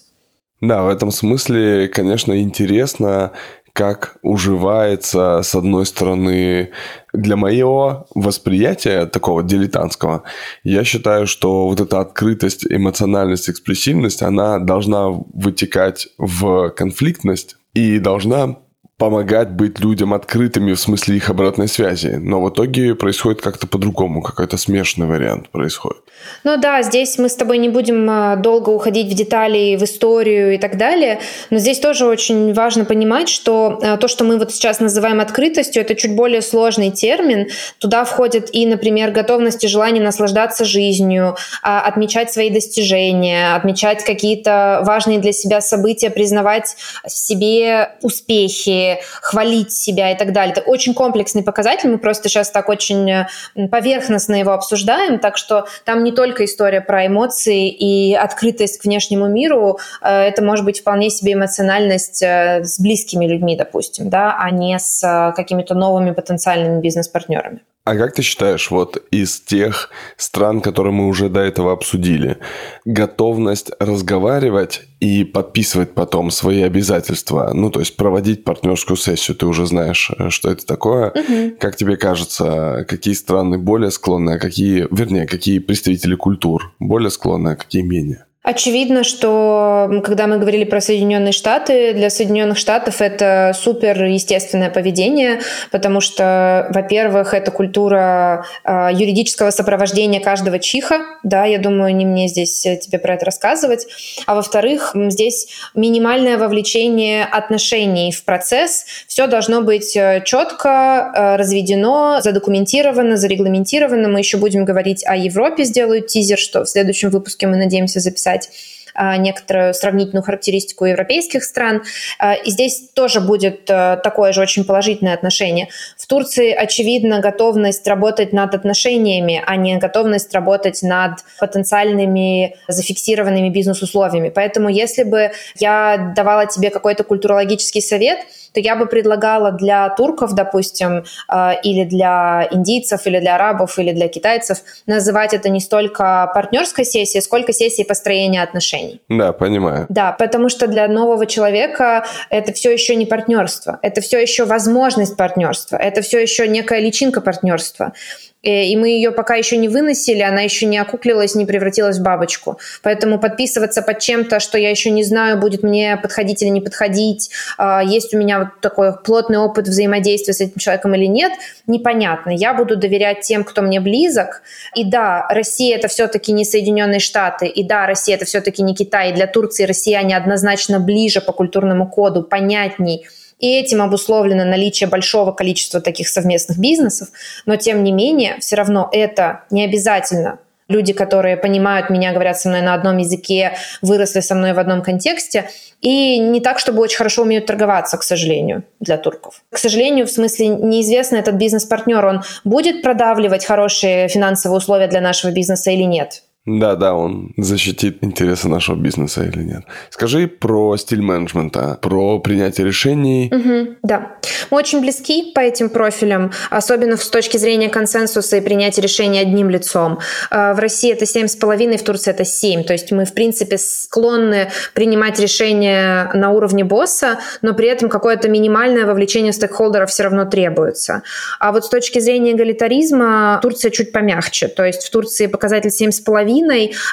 Да, 0.61 0.83
в 0.83 0.89
этом 0.89 1.11
смысле, 1.11 1.87
конечно, 1.87 2.39
интересно, 2.41 3.31
как 3.73 4.17
уживается, 4.23 5.41
с 5.41 5.55
одной 5.55 5.85
стороны, 5.85 6.71
для 7.13 7.37
моего 7.37 8.07
восприятия 8.13 9.05
такого 9.05 9.41
дилетантского, 9.41 10.23
я 10.63 10.83
считаю, 10.83 11.27
что 11.27 11.67
вот 11.67 11.79
эта 11.79 12.01
открытость, 12.01 12.65
эмоциональность, 12.69 13.49
экспрессивность, 13.49 14.21
она 14.21 14.59
должна 14.59 15.07
вытекать 15.09 16.09
в 16.17 16.71
конфликтность 16.71 17.55
и 17.73 17.99
должна 17.99 18.57
помогать 18.99 19.49
быть 19.49 19.79
людям 19.79 20.13
открытыми 20.13 20.73
в 20.73 20.79
смысле 20.79 21.15
их 21.15 21.29
обратной 21.29 21.69
связи. 21.69 22.19
Но 22.21 22.41
в 22.41 22.49
итоге 22.49 22.95
происходит 22.95 23.41
как-то 23.41 23.65
по-другому, 23.65 24.21
какой-то 24.21 24.57
смешанный 24.57 25.07
вариант 25.07 25.49
происходит. 25.49 26.01
Ну 26.43 26.57
да, 26.57 26.81
здесь 26.83 27.17
мы 27.17 27.29
с 27.29 27.35
тобой 27.35 27.59
не 27.59 27.69
будем 27.69 28.05
а, 28.09 28.35
долго 28.35 28.69
уходить 28.69 29.07
в 29.07 29.15
детали, 29.15 29.77
в 29.77 29.83
историю 29.83 30.53
и 30.53 30.57
так 30.57 30.77
далее, 30.77 31.21
но 31.49 31.59
здесь 31.59 31.79
тоже 31.79 32.05
очень 32.05 32.53
важно 32.53 32.83
понимать, 32.83 33.29
что 33.29 33.79
а, 33.81 33.95
то, 33.95 34.09
что 34.09 34.25
мы 34.25 34.37
вот 34.37 34.51
сейчас 34.51 34.81
называем 34.81 35.21
открытостью, 35.21 35.81
это 35.81 35.95
чуть 35.95 36.13
более 36.15 36.41
сложный 36.41 36.91
термин. 36.91 37.47
Туда 37.79 38.03
входит 38.03 38.53
и, 38.53 38.65
например, 38.65 39.11
готовность 39.11 39.63
и 39.63 39.69
желание 39.69 40.03
наслаждаться 40.03 40.65
жизнью, 40.65 41.37
а, 41.63 41.79
отмечать 41.81 42.33
свои 42.33 42.49
достижения, 42.49 43.55
отмечать 43.55 44.03
какие-то 44.03 44.81
важные 44.85 45.19
для 45.19 45.31
себя 45.31 45.61
события, 45.61 46.09
признавать 46.09 46.75
в 47.05 47.11
себе 47.11 47.91
успехи, 48.01 48.88
хвалить 49.21 49.71
себя 49.71 50.11
и 50.11 50.17
так 50.17 50.33
далее. 50.33 50.53
Это 50.53 50.61
очень 50.61 50.93
комплексный 50.93 51.43
показатель, 51.43 51.89
мы 51.89 51.97
просто 51.97 52.29
сейчас 52.29 52.51
так 52.51 52.69
очень 52.69 53.25
поверхностно 53.71 54.35
его 54.35 54.51
обсуждаем, 54.51 55.19
так 55.19 55.37
что 55.37 55.65
там 55.85 56.03
не 56.03 56.11
только 56.11 56.45
история 56.45 56.81
про 56.81 57.05
эмоции 57.05 57.69
и 57.69 58.15
открытость 58.15 58.79
к 58.79 58.85
внешнему 58.85 59.27
миру, 59.27 59.79
э, 60.01 60.09
это 60.09 60.43
может 60.43 60.65
быть 60.65 60.81
вполне 60.81 61.09
себе 61.09 61.33
эмоциональность 61.33 62.21
э, 62.21 62.63
с 62.63 62.79
близкими 62.79 63.25
людьми, 63.25 63.55
допустим, 63.55 64.09
да, 64.09 64.35
а 64.37 64.51
не 64.51 64.77
с 64.77 65.03
э, 65.03 65.33
какими-то 65.35 65.75
новыми 65.75 66.11
потенциальными 66.11 66.81
бизнес-партнерами. 66.81 67.61
А 67.89 67.95
как 67.95 68.13
ты 68.13 68.21
считаешь, 68.21 68.69
вот 68.69 69.03
из 69.09 69.41
тех 69.41 69.89
стран, 70.15 70.61
которые 70.61 70.93
мы 70.93 71.07
уже 71.07 71.27
до 71.27 71.39
этого 71.39 71.71
обсудили, 71.71 72.37
готовность 72.85 73.71
разговаривать 73.79 74.81
и 74.99 75.23
подписывать 75.23 75.95
потом 75.95 76.29
свои 76.29 76.61
обязательства, 76.61 77.49
ну, 77.51 77.71
то 77.71 77.79
есть 77.79 77.97
проводить 77.97 78.43
партнерскую 78.43 78.95
сессию, 78.95 79.35
ты 79.35 79.47
уже 79.47 79.65
знаешь, 79.65 80.11
э, 80.19 80.29
что 80.29 80.51
это 80.51 80.67
такое. 80.67 81.09
Угу. 81.09 81.55
Как 81.59 81.77
тебе 81.77 81.97
кажется, 81.97 82.85
какие 82.87 83.15
страны 83.15 83.57
более 83.57 83.89
склонны, 83.89 84.35
а 84.35 84.37
какие, 84.37 84.87
вернее, 84.91 85.25
какие 85.25 85.57
представители 85.57 86.13
культур 86.13 86.75
более 86.77 87.09
склонны, 87.09 87.49
а 87.49 87.55
какие 87.55 87.81
менее? 87.81 88.25
Очевидно, 88.41 89.03
что 89.03 90.01
когда 90.05 90.25
мы 90.25 90.37
говорили 90.37 90.63
про 90.63 90.79
Соединенные 90.79 91.33
Штаты, 91.33 91.93
для 91.93 92.09
Соединенных 92.09 92.57
Штатов 92.57 93.01
это 93.01 93.51
супер 93.53 94.05
естественное 94.05 94.69
поведение, 94.69 95.41
потому 95.71 95.99
что, 95.99 96.67
во-первых, 96.69 97.33
это 97.33 97.51
культура 97.51 98.45
э, 98.63 98.91
юридического 98.93 99.51
сопровождения 99.51 100.21
каждого 100.21 100.57
чиха, 100.57 101.01
да, 101.21 101.43
я 101.43 101.59
думаю, 101.59 101.93
не 101.93 102.05
мне 102.05 102.29
здесь 102.29 102.65
э, 102.65 102.77
тебе 102.77 102.97
про 102.97 103.15
это 103.15 103.25
рассказывать, 103.25 103.85
а 104.25 104.35
во-вторых, 104.35 104.95
здесь 104.95 105.49
минимальное 105.75 106.37
вовлечение 106.37 107.25
отношений 107.25 108.13
в 108.13 108.23
процесс, 108.23 108.85
все 109.07 109.27
должно 109.27 109.63
быть 109.63 109.97
э, 109.97 110.23
четко 110.25 111.11
э, 111.13 111.35
разведено, 111.35 112.21
задокументировано, 112.21 113.17
зарегламентировано. 113.17 114.07
Мы 114.07 114.19
еще 114.19 114.37
будем 114.37 114.63
говорить 114.63 115.05
о 115.05 115.17
Европе, 115.17 115.65
сделаю 115.65 116.01
тизер, 116.01 116.37
что 116.37 116.63
в 116.63 116.69
следующем 116.69 117.09
выпуске 117.09 117.45
мы 117.45 117.57
надеемся 117.57 117.99
записать 117.99 118.28
описать 118.29 118.49
а, 118.95 119.17
некоторую 119.17 119.73
сравнительную 119.73 120.23
характеристику 120.23 120.85
европейских 120.85 121.43
стран. 121.43 121.83
А, 122.17 122.33
и 122.33 122.49
здесь 122.49 122.89
тоже 122.93 123.21
будет 123.21 123.69
э, 123.69 123.97
такое 124.03 124.33
же 124.33 124.41
очень 124.41 124.65
положительное 124.65 125.13
отношение. 125.13 125.69
В 125.95 126.07
Турции, 126.07 126.51
очевидно, 126.51 127.19
готовность 127.19 127.87
работать 127.87 128.33
над 128.33 128.55
отношениями, 128.55 129.41
а 129.45 129.55
не 129.55 129.77
готовность 129.77 130.33
работать 130.33 130.81
над 130.81 131.19
потенциальными 131.39 132.55
зафиксированными 132.67 133.49
бизнес-условиями. 133.49 134.29
Поэтому 134.29 134.69
если 134.69 135.03
бы 135.03 135.31
я 135.59 136.13
давала 136.15 136.47
тебе 136.47 136.69
какой-то 136.69 137.03
культурологический 137.03 137.81
совет– 137.81 138.19
то 138.53 138.59
я 138.59 138.75
бы 138.75 138.85
предлагала 138.85 139.51
для 139.51 139.89
турков, 139.89 140.33
допустим, 140.33 141.03
э, 141.31 141.51
или 141.63 141.83
для 141.83 142.47
индийцев, 142.51 143.05
или 143.05 143.19
для 143.19 143.35
арабов, 143.35 143.77
или 143.79 143.91
для 143.91 144.07
китайцев 144.07 144.59
называть 144.85 145.33
это 145.33 145.49
не 145.49 145.59
столько 145.59 146.31
партнерской 146.33 146.85
сессией, 146.85 147.21
сколько 147.21 147.53
сессией 147.53 147.87
построения 147.87 148.43
отношений. 148.43 149.01
Да, 149.09 149.33
понимаю. 149.33 149.85
Да, 149.89 150.11
потому 150.11 150.49
что 150.49 150.67
для 150.67 150.87
нового 150.87 151.25
человека 151.25 152.05
это 152.29 152.53
все 152.53 152.71
еще 152.71 152.95
не 152.95 153.05
партнерство, 153.05 153.79
это 153.81 154.01
все 154.01 154.19
еще 154.19 154.45
возможность 154.45 155.17
партнерства, 155.17 155.77
это 155.77 156.01
все 156.01 156.19
еще 156.19 156.47
некая 156.47 156.79
личинка 156.79 157.21
партнерства. 157.21 157.93
Э, 158.41 158.65
и 158.65 158.75
мы 158.77 158.89
ее 158.89 159.11
пока 159.11 159.35
еще 159.35 159.57
не 159.57 159.67
выносили, 159.67 160.21
она 160.21 160.41
еще 160.41 160.65
не 160.65 160.77
окуклилась, 160.77 161.35
не 161.35 161.45
превратилась 161.45 161.97
в 161.97 162.03
бабочку. 162.03 162.59
Поэтому 162.83 163.19
подписываться 163.19 163.81
под 163.81 163.99
чем-то, 163.99 164.39
что 164.39 164.57
я 164.57 164.69
еще 164.69 164.91
не 164.91 165.03
знаю, 165.03 165.37
будет 165.37 165.63
мне 165.63 165.97
подходить 165.97 166.41
или 166.41 166.49
не 166.49 166.61
подходить, 166.61 167.31
а, 167.57 167.83
есть 167.83 168.13
у 168.13 168.17
меня 168.17 168.39
вот 168.39 168.61
такой 168.61 168.93
плотный 168.97 169.37
опыт 169.37 169.67
взаимодействия 169.67 170.33
с 170.33 170.41
этим 170.41 170.57
человеком 170.57 170.95
или 170.95 171.05
нет, 171.05 171.33
непонятно. 171.67 172.29
Я 172.31 172.53
буду 172.53 172.77
доверять 172.77 173.21
тем, 173.21 173.43
кто 173.43 173.61
мне 173.61 173.79
близок. 173.81 174.41
И 174.73 174.85
да, 174.85 175.27
Россия 175.29 175.75
это 175.75 175.87
все-таки 175.87 176.31
не 176.31 176.45
Соединенные 176.45 176.99
Штаты, 176.99 177.47
и 177.47 177.63
да, 177.63 177.85
Россия 177.85 178.15
это 178.15 178.25
все-таки 178.25 178.63
не 178.63 178.73
Китай. 178.73 179.11
И 179.11 179.13
для 179.13 179.27
Турции 179.27 179.65
россияне 179.65 180.15
однозначно 180.15 180.79
ближе 180.79 181.21
по 181.21 181.33
культурному 181.33 181.89
коду, 181.89 182.23
понятней– 182.23 183.07
и 183.39 183.57
этим 183.57 183.81
обусловлено 183.81 184.45
наличие 184.45 184.87
большого 184.89 185.31
количества 185.31 185.81
таких 185.81 186.09
совместных 186.09 186.59
бизнесов, 186.59 187.09
но 187.45 187.55
тем 187.55 187.83
не 187.83 187.91
менее, 187.91 188.37
все 188.39 188.55
равно 188.55 188.89
это 188.91 189.45
не 189.49 189.65
обязательно 189.65 190.39
люди, 190.69 190.93
которые 190.93 191.35
понимают 191.35 191.89
меня, 191.89 192.13
говорят 192.13 192.39
со 192.39 192.47
мной 192.47 192.61
на 192.61 192.73
одном 192.73 192.97
языке, 192.97 193.55
выросли 193.81 194.21
со 194.21 194.35
мной 194.35 194.53
в 194.53 194.59
одном 194.59 194.81
контексте, 194.81 195.49
и 195.81 196.19
не 196.19 196.39
так, 196.39 196.59
чтобы 196.59 196.81
очень 196.81 196.97
хорошо 196.97 197.23
умеют 197.23 197.47
торговаться, 197.47 197.97
к 197.97 198.03
сожалению, 198.03 198.63
для 198.79 198.97
турков. 198.97 199.41
К 199.51 199.57
сожалению, 199.57 200.05
в 200.05 200.11
смысле 200.11 200.47
неизвестно, 200.47 201.17
этот 201.17 201.35
бизнес-партнер, 201.35 202.05
он 202.05 202.21
будет 202.43 202.81
продавливать 202.83 203.45
хорошие 203.45 204.07
финансовые 204.07 204.57
условия 204.57 204.87
для 204.87 205.01
нашего 205.01 205.31
бизнеса 205.31 205.71
или 205.71 205.83
нет. 205.83 206.23
Да, 206.57 206.75
да, 206.75 206.95
он 206.95 207.33
защитит 207.37 207.97
интересы 208.01 208.47
нашего 208.47 208.75
бизнеса 208.75 209.23
или 209.23 209.43
нет. 209.43 209.63
Скажи 209.91 210.27
про 210.27 210.77
стиль 210.77 211.01
менеджмента, 211.01 211.77
про 211.81 212.19
принятие 212.19 212.65
решений. 212.65 213.31
Угу, 213.31 213.75
да. 213.83 214.15
Мы 214.49 214.57
очень 214.57 214.81
близки 214.81 215.31
по 215.33 215.41
этим 215.41 215.69
профилям, 215.69 216.31
особенно 216.49 216.97
с 216.97 217.07
точки 217.07 217.37
зрения 217.37 217.69
консенсуса 217.69 218.37
и 218.37 218.41
принятия 218.41 218.81
решений 218.81 219.19
одним 219.19 219.49
лицом. 219.49 219.99
А, 220.31 220.53
в 220.53 220.59
России 220.59 220.91
это 220.91 221.05
7,5, 221.05 221.77
в 221.77 221.83
Турции 221.83 222.11
это 222.11 222.25
7. 222.25 222.63
То 222.63 222.73
есть 222.73 222.91
мы, 222.91 223.05
в 223.05 223.13
принципе, 223.13 223.57
склонны 223.57 224.49
принимать 224.73 225.19
решения 225.19 226.09
на 226.13 226.31
уровне 226.31 226.63
босса, 226.63 227.19
но 227.41 227.53
при 227.53 227.67
этом 227.67 227.89
какое-то 227.89 228.27
минимальное 228.27 228.85
вовлечение 228.85 229.33
стейкхолдеров 229.33 229.91
все 229.91 230.03
равно 230.03 230.25
требуется. 230.25 231.03
А 231.39 231.51
вот 231.51 231.65
с 231.65 231.69
точки 231.69 231.99
зрения 231.99 232.31
эгалитаризма 232.31 233.39
Турция 233.43 233.69
чуть 233.69 233.91
помягче. 233.91 234.47
То 234.47 234.65
есть 234.65 234.83
в 234.83 234.89
Турции 234.89 235.27
показатель 235.27 235.69
7,5, 235.69 236.38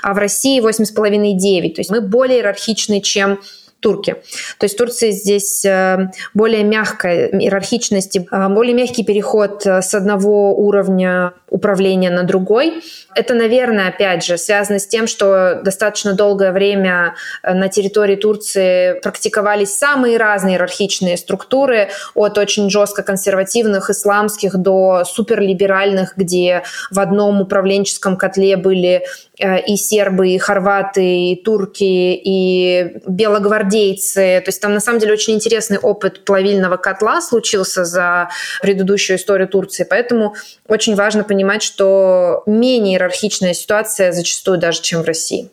а 0.02 0.14
в 0.14 0.18
России 0.18 0.60
8,5-9. 0.60 1.74
То 1.74 1.80
есть 1.80 1.90
мы 1.90 2.00
более 2.00 2.38
иерархичны, 2.38 3.00
чем 3.00 3.40
турки. 3.80 4.16
То 4.58 4.64
есть 4.64 4.74
в 4.74 4.78
Турции 4.78 5.10
здесь 5.10 5.64
э, 5.64 6.10
более 6.34 6.64
мягкая 6.64 7.28
иерархичность, 7.28 8.16
э, 8.16 8.48
более 8.48 8.74
мягкий 8.74 9.04
переход 9.04 9.66
э, 9.66 9.82
с 9.82 9.94
одного 9.94 10.54
уровня 10.56 11.34
управления 11.50 12.10
на 12.10 12.22
другой. 12.22 12.82
Это, 13.14 13.34
наверное, 13.34 13.88
опять 13.88 14.24
же, 14.24 14.38
связано 14.38 14.78
с 14.78 14.86
тем, 14.86 15.06
что 15.06 15.60
достаточно 15.62 16.14
долгое 16.14 16.52
время 16.52 17.14
на 17.42 17.68
территории 17.68 18.16
Турции 18.16 18.98
практиковались 19.00 19.76
самые 19.76 20.16
разные 20.16 20.54
иерархичные 20.54 21.16
структуры, 21.16 21.88
от 22.14 22.38
очень 22.38 22.68
жестко 22.70 23.02
консервативных 23.02 23.90
исламских 23.90 24.56
до 24.56 25.04
суперлиберальных, 25.04 26.14
где 26.16 26.62
в 26.90 26.98
одном 26.98 27.42
управленческом 27.42 28.16
котле 28.16 28.56
были 28.56 29.04
и 29.38 29.76
сербы, 29.76 30.30
и 30.30 30.38
хорваты, 30.38 31.30
и 31.30 31.42
турки, 31.42 31.84
и 31.84 33.00
белогвардейцы, 33.06 33.65
гвардейцы. 33.66 34.40
То 34.44 34.48
есть 34.48 34.60
там 34.60 34.74
на 34.74 34.80
самом 34.80 34.98
деле 35.00 35.12
очень 35.12 35.34
интересный 35.34 35.78
опыт 35.78 36.24
плавильного 36.24 36.76
котла 36.76 37.20
случился 37.20 37.84
за 37.84 38.30
предыдущую 38.62 39.16
историю 39.18 39.48
Турции. 39.48 39.86
Поэтому 39.88 40.34
очень 40.68 40.94
важно 40.94 41.24
понимать, 41.24 41.62
что 41.62 42.42
менее 42.46 42.94
иерархичная 42.94 43.54
ситуация 43.54 44.12
зачастую 44.12 44.58
даже, 44.58 44.82
чем 44.82 45.02
в 45.02 45.06
России. 45.06 45.50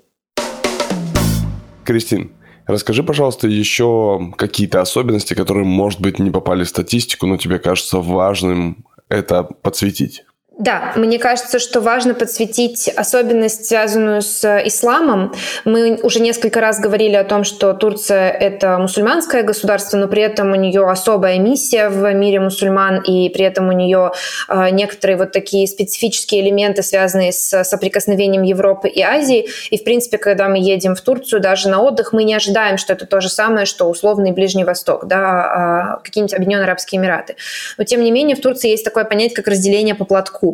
Кристин, 1.86 2.32
Расскажи, 2.66 3.04
пожалуйста, 3.04 3.50
еще 3.50 4.32
какие-то 4.38 4.80
особенности, 4.80 5.34
которые, 5.34 5.66
может 5.66 6.00
быть, 6.00 6.18
не 6.18 6.32
попали 6.32 6.64
в 6.64 6.70
статистику, 6.70 7.28
но 7.28 7.36
тебе 7.36 7.60
кажется 7.60 7.98
важным 7.98 8.86
это 9.10 9.44
подсветить. 9.44 10.24
Да, 10.64 10.94
мне 10.96 11.20
кажется, 11.20 11.60
что 11.60 11.82
важно 11.82 12.14
подсветить 12.14 12.88
особенность, 12.88 13.66
связанную 13.66 14.22
с 14.22 14.46
исламом. 14.66 15.34
Мы 15.66 16.00
уже 16.02 16.22
несколько 16.22 16.62
раз 16.62 16.80
говорили 16.80 17.18
о 17.18 17.26
том, 17.26 17.44
что 17.44 17.74
Турция— 17.74 18.30
это 18.32 18.78
мусульманское 18.78 19.44
государство, 19.44 19.98
но 19.98 20.08
при 20.08 20.22
этом 20.22 20.54
у 20.54 20.56
нее 20.56 20.90
особая 20.90 21.38
миссия 21.38 21.90
в 21.90 22.14
мире 22.14 22.40
мусульман, 22.40 23.02
и 23.02 23.28
при 23.28 23.44
этом 23.44 23.68
у 23.68 23.72
нее 23.74 24.14
э, 24.48 24.70
некоторые 24.70 25.18
вот 25.18 25.34
такие 25.34 25.68
специфические 25.68 26.40
элементы, 26.40 26.82
связанные 26.82 27.34
с 27.34 27.66
соприкосновением 27.66 28.44
Европы 28.44 28.88
и 28.88 29.02
Азии. 29.02 29.50
И, 29.70 29.78
в 29.78 29.84
принципе, 29.84 30.18
когда 30.18 30.48
мы 30.48 30.60
едем 30.60 30.96
в 30.96 31.02
Турцию, 31.02 31.42
даже 31.42 31.68
на 31.68 31.82
отдых, 31.82 32.14
мы 32.14 32.24
не 32.24 32.36
ожидаем, 32.36 32.78
что 32.78 32.94
это 32.94 33.06
то 33.06 33.20
же 33.20 33.28
самое, 33.28 33.66
что 33.66 33.90
условный 33.90 34.32
Ближний 34.32 34.64
Восток, 34.64 35.08
да, 35.08 35.98
э, 36.00 36.04
какие-нибудь 36.06 36.34
Объединенные 36.34 36.64
Арабские 36.64 37.02
Эмираты. 37.02 37.36
Но, 37.78 37.84
тем 37.84 38.02
не 38.02 38.12
менее, 38.12 38.38
в 38.38 38.40
Турции 38.40 38.70
есть 38.70 38.86
такое 38.86 39.04
понятие, 39.04 39.36
как 39.36 39.48
разделение 39.48 39.94
по 39.94 40.06
платку 40.06 40.53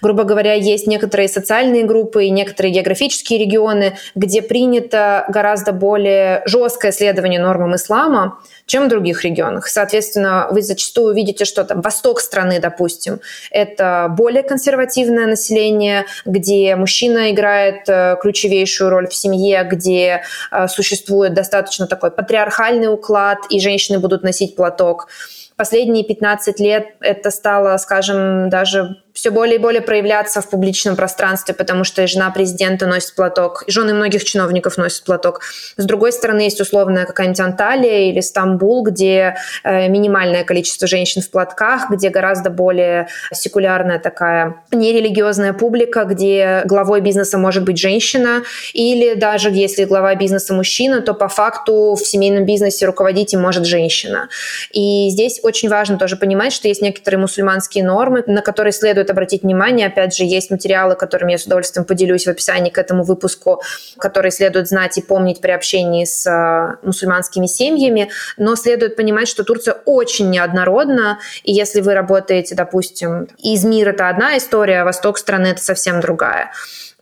Грубо 0.00 0.24
говоря, 0.24 0.54
есть 0.54 0.86
некоторые 0.86 1.28
социальные 1.28 1.84
группы 1.84 2.24
и 2.24 2.30
некоторые 2.30 2.72
географические 2.72 3.38
регионы, 3.38 3.96
где 4.14 4.42
принято 4.42 5.24
гораздо 5.28 5.72
более 5.72 6.42
жесткое 6.46 6.92
следование 6.92 7.40
нормам 7.40 7.74
ислама, 7.74 8.38
чем 8.66 8.86
в 8.86 8.88
других 8.88 9.24
регионах. 9.24 9.68
Соответственно, 9.68 10.48
вы 10.50 10.62
зачастую 10.62 11.14
видите, 11.14 11.44
что 11.44 11.64
там 11.64 11.80
восток 11.80 12.20
страны, 12.20 12.60
допустим, 12.60 13.20
это 13.50 14.12
более 14.16 14.42
консервативное 14.42 15.26
население, 15.26 16.06
где 16.24 16.76
мужчина 16.76 17.30
играет 17.30 17.88
э, 17.88 18.16
ключевейшую 18.20 18.90
роль 18.90 19.08
в 19.08 19.14
семье, 19.14 19.66
где 19.70 20.22
э, 20.50 20.68
существует 20.68 21.34
достаточно 21.34 21.86
такой 21.86 22.10
патриархальный 22.10 22.92
уклад, 22.92 23.38
и 23.50 23.60
женщины 23.60 23.98
будут 23.98 24.22
носить 24.22 24.56
платок. 24.56 25.08
Последние 25.56 26.04
15 26.04 26.60
лет 26.60 26.88
это 27.00 27.30
стало, 27.30 27.76
скажем, 27.78 28.50
даже 28.50 28.96
все 29.16 29.30
более 29.30 29.56
и 29.56 29.58
более 29.58 29.80
проявляться 29.80 30.42
в 30.42 30.50
публичном 30.50 30.94
пространстве, 30.94 31.54
потому 31.54 31.84
что 31.84 32.02
и 32.02 32.06
жена 32.06 32.30
президента 32.30 32.86
носит 32.86 33.14
платок, 33.14 33.64
и 33.66 33.70
жены 33.70 33.94
многих 33.94 34.22
чиновников 34.24 34.76
носят 34.76 35.04
платок. 35.04 35.40
С 35.78 35.84
другой 35.86 36.12
стороны, 36.12 36.42
есть 36.42 36.60
условная 36.60 37.06
какая-нибудь 37.06 37.40
Анталия 37.40 38.10
или 38.10 38.20
Стамбул, 38.20 38.84
где 38.84 39.36
э, 39.64 39.88
минимальное 39.88 40.44
количество 40.44 40.86
женщин 40.86 41.22
в 41.22 41.30
платках, 41.30 41.90
где 41.90 42.10
гораздо 42.10 42.50
более 42.50 43.08
секулярная 43.32 43.98
такая 43.98 44.56
нерелигиозная 44.70 45.54
публика, 45.54 46.04
где 46.04 46.62
главой 46.66 47.00
бизнеса 47.00 47.38
может 47.38 47.64
быть 47.64 47.78
женщина, 47.78 48.42
или 48.74 49.14
даже 49.14 49.50
если 49.50 49.84
глава 49.86 50.14
бизнеса 50.14 50.52
мужчина, 50.52 51.00
то 51.00 51.14
по 51.14 51.28
факту 51.28 51.94
в 51.94 52.06
семейном 52.06 52.44
бизнесе 52.44 52.84
руководить 52.84 53.32
им 53.32 53.40
может 53.40 53.64
женщина. 53.64 54.28
И 54.72 55.08
здесь 55.08 55.40
очень 55.42 55.70
важно 55.70 55.96
тоже 55.96 56.16
понимать, 56.16 56.52
что 56.52 56.68
есть 56.68 56.82
некоторые 56.82 57.18
мусульманские 57.18 57.82
нормы, 57.82 58.22
на 58.26 58.42
которые 58.42 58.72
следует 58.72 59.05
стоит 59.06 59.10
обратить 59.10 59.42
внимание. 59.42 59.86
Опять 59.86 60.14
же, 60.16 60.24
есть 60.24 60.50
материалы, 60.50 60.96
которыми 60.96 61.32
я 61.32 61.38
с 61.38 61.46
удовольствием 61.46 61.84
поделюсь 61.84 62.26
в 62.26 62.30
описании 62.30 62.70
к 62.70 62.78
этому 62.78 63.04
выпуску, 63.04 63.62
которые 63.98 64.32
следует 64.32 64.68
знать 64.68 64.98
и 64.98 65.02
помнить 65.02 65.40
при 65.40 65.52
общении 65.52 66.04
с 66.04 66.26
э, 66.26 66.86
мусульманскими 66.86 67.46
семьями. 67.46 68.10
Но 68.36 68.56
следует 68.56 68.96
понимать, 68.96 69.28
что 69.28 69.44
Турция 69.44 69.76
очень 69.84 70.30
неоднородна, 70.30 71.18
и 71.44 71.52
если 71.52 71.80
вы 71.80 71.94
работаете, 71.94 72.54
допустим, 72.54 73.28
Измир— 73.38 73.88
это 73.90 74.08
одна 74.08 74.36
история, 74.36 74.82
а 74.82 74.84
восток 74.84 75.18
страны— 75.18 75.46
это 75.48 75.62
совсем 75.62 76.00
другая. 76.00 76.50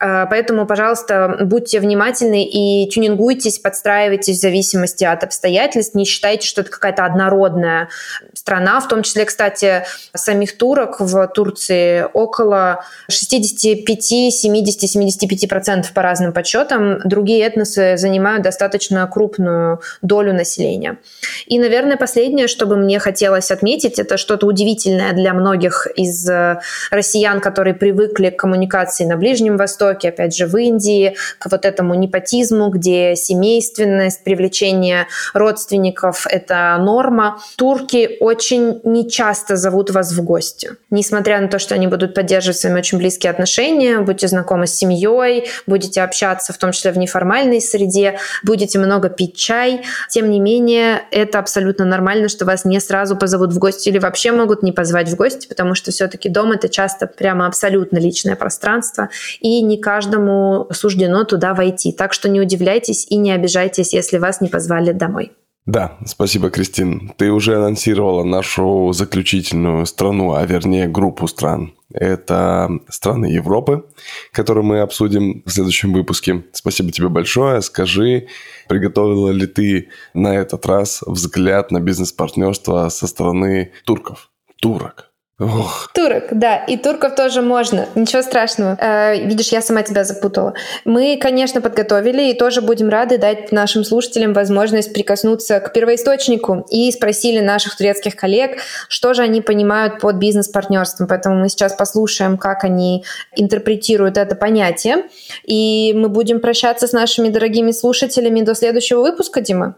А, 0.00 0.26
поэтому, 0.26 0.66
пожалуйста, 0.66 1.38
будьте 1.42 1.78
внимательны 1.78 2.44
и 2.44 2.88
тюнингуйтесь, 2.90 3.60
подстраивайтесь 3.60 4.38
в 4.38 4.40
зависимости 4.40 5.04
от 5.04 5.22
обстоятельств. 5.22 5.94
Не 5.94 6.04
считайте, 6.04 6.46
что 6.46 6.62
это 6.62 6.70
какая-то 6.70 7.04
однородная 7.04 7.88
страна. 8.34 8.80
В 8.80 8.88
том 8.88 9.02
числе, 9.02 9.24
кстати, 9.24 9.84
самих 10.12 10.58
турок 10.58 11.00
в 11.00 11.26
Турции 11.28 12.06
около 12.12 12.84
65, 13.08 14.32
70, 14.32 14.90
75 14.90 15.48
процентов 15.48 15.92
по 15.92 16.02
разным 16.02 16.32
подсчетам. 16.32 16.98
Другие 17.04 17.44
этносы 17.44 17.96
занимают 17.96 18.42
достаточно 18.42 19.06
крупную 19.06 19.80
долю 20.02 20.34
населения. 20.34 20.98
И, 21.46 21.58
наверное, 21.58 21.96
последнее, 21.96 22.48
что 22.48 22.66
бы 22.66 22.76
мне 22.76 22.98
хотелось 22.98 23.52
отметить, 23.52 24.00
это 24.00 24.16
что-то 24.16 24.46
удивительное 24.46 25.12
для 25.12 25.32
многих 25.34 25.86
из 25.94 26.28
э, 26.28 26.60
россиян, 26.90 27.40
которые 27.40 27.74
привыкли 27.74 28.30
к 28.30 28.38
коммуникации 28.38 29.04
на 29.04 29.16
Ближнем 29.16 29.56
Востоке, 29.56 29.83
Востоке, 29.84 30.08
опять 30.08 30.34
же, 30.34 30.46
в 30.46 30.56
Индии, 30.56 31.16
к 31.38 31.50
вот 31.50 31.64
этому 31.64 31.94
непотизму, 31.94 32.68
где 32.68 33.16
семейственность, 33.16 34.24
привлечение 34.24 35.06
родственников– 35.34 36.26
это 36.30 36.76
норма. 36.80 37.40
Турки 37.56 38.16
очень 38.20 38.80
нечасто 38.84 39.56
зовут 39.56 39.90
вас 39.90 40.12
в 40.12 40.22
гости. 40.22 40.72
Несмотря 40.90 41.40
на 41.40 41.48
то, 41.48 41.58
что 41.58 41.74
они 41.74 41.86
будут 41.86 42.14
поддерживать 42.14 42.58
с 42.58 42.64
вами 42.64 42.78
очень 42.78 42.98
близкие 42.98 43.30
отношения, 43.30 43.98
будете 44.00 44.28
знакомы 44.28 44.66
с 44.66 44.74
семьей, 44.74 45.48
будете 45.66 46.02
общаться, 46.02 46.52
в 46.52 46.58
том 46.58 46.72
числе 46.72 46.92
в 46.92 46.98
неформальной 46.98 47.60
среде, 47.60 48.18
будете 48.42 48.78
много 48.78 49.08
пить 49.08 49.36
чай. 49.36 49.82
Тем 50.08 50.30
не 50.30 50.40
менее, 50.40 51.02
это 51.10 51.38
абсолютно 51.38 51.84
нормально, 51.84 52.28
что 52.28 52.44
вас 52.44 52.64
не 52.64 52.80
сразу 52.80 53.16
позовут 53.16 53.52
в 53.52 53.58
гости 53.58 53.88
или 53.88 53.98
вообще 53.98 54.32
могут 54.32 54.62
не 54.62 54.72
позвать 54.72 55.08
в 55.08 55.16
гости, 55.16 55.46
потому 55.46 55.74
что 55.74 55.90
все-таки 55.90 56.28
дом– 56.28 56.52
это 56.52 56.68
часто 56.68 57.06
прямо 57.06 57.46
абсолютно 57.46 57.98
личное 57.98 58.36
пространство, 58.36 59.08
и 59.40 59.62
не 59.62 59.73
каждому 59.76 60.66
суждено 60.72 61.24
туда 61.24 61.54
войти. 61.54 61.92
Так 61.92 62.12
что 62.12 62.28
не 62.28 62.40
удивляйтесь 62.40 63.06
и 63.08 63.16
не 63.16 63.32
обижайтесь, 63.32 63.92
если 63.92 64.18
вас 64.18 64.40
не 64.40 64.48
позвали 64.48 64.92
домой. 64.92 65.32
Да, 65.66 65.96
спасибо, 66.04 66.50
Кристин. 66.50 67.12
Ты 67.16 67.32
уже 67.32 67.56
анонсировала 67.56 68.22
нашу 68.22 68.92
заключительную 68.92 69.86
страну, 69.86 70.34
а 70.34 70.44
вернее 70.44 70.88
группу 70.88 71.26
стран. 71.26 71.72
Это 71.90 72.68
страны 72.90 73.26
Европы, 73.26 73.86
которые 74.30 74.62
мы 74.64 74.80
обсудим 74.80 75.42
в 75.46 75.50
следующем 75.50 75.94
выпуске. 75.94 76.44
Спасибо 76.52 76.92
тебе 76.92 77.08
большое. 77.08 77.62
Скажи, 77.62 78.26
приготовила 78.68 79.30
ли 79.30 79.46
ты 79.46 79.88
на 80.12 80.36
этот 80.36 80.66
раз 80.66 81.02
взгляд 81.06 81.70
на 81.70 81.80
бизнес-партнерство 81.80 82.90
со 82.90 83.06
стороны 83.06 83.72
турков? 83.86 84.30
Турок. 84.60 85.13
Ох. 85.40 85.90
Турок, 85.92 86.26
да, 86.30 86.58
и 86.58 86.76
турков 86.76 87.16
тоже 87.16 87.42
можно, 87.42 87.88
ничего 87.96 88.22
страшного. 88.22 88.78
Э, 88.80 89.18
видишь, 89.18 89.48
я 89.48 89.62
сама 89.62 89.82
тебя 89.82 90.04
запутала. 90.04 90.54
Мы, 90.84 91.18
конечно, 91.20 91.60
подготовили 91.60 92.30
и 92.30 92.38
тоже 92.38 92.62
будем 92.62 92.88
рады 92.88 93.18
дать 93.18 93.50
нашим 93.50 93.82
слушателям 93.82 94.32
возможность 94.32 94.92
прикоснуться 94.92 95.58
к 95.58 95.72
первоисточнику 95.72 96.64
и 96.70 96.88
спросили 96.92 97.40
наших 97.40 97.76
турецких 97.76 98.14
коллег, 98.14 98.58
что 98.88 99.12
же 99.12 99.22
они 99.22 99.40
понимают 99.40 99.98
под 99.98 100.16
бизнес-партнерством. 100.16 101.08
Поэтому 101.08 101.34
мы 101.40 101.48
сейчас 101.48 101.74
послушаем, 101.74 102.38
как 102.38 102.62
они 102.62 103.04
интерпретируют 103.34 104.18
это 104.18 104.36
понятие. 104.36 105.08
И 105.42 105.92
мы 105.96 106.10
будем 106.10 106.38
прощаться 106.38 106.86
с 106.86 106.92
нашими 106.92 107.28
дорогими 107.28 107.72
слушателями 107.72 108.42
до 108.42 108.54
следующего 108.54 109.00
выпуска, 109.00 109.40
Дима. 109.40 109.74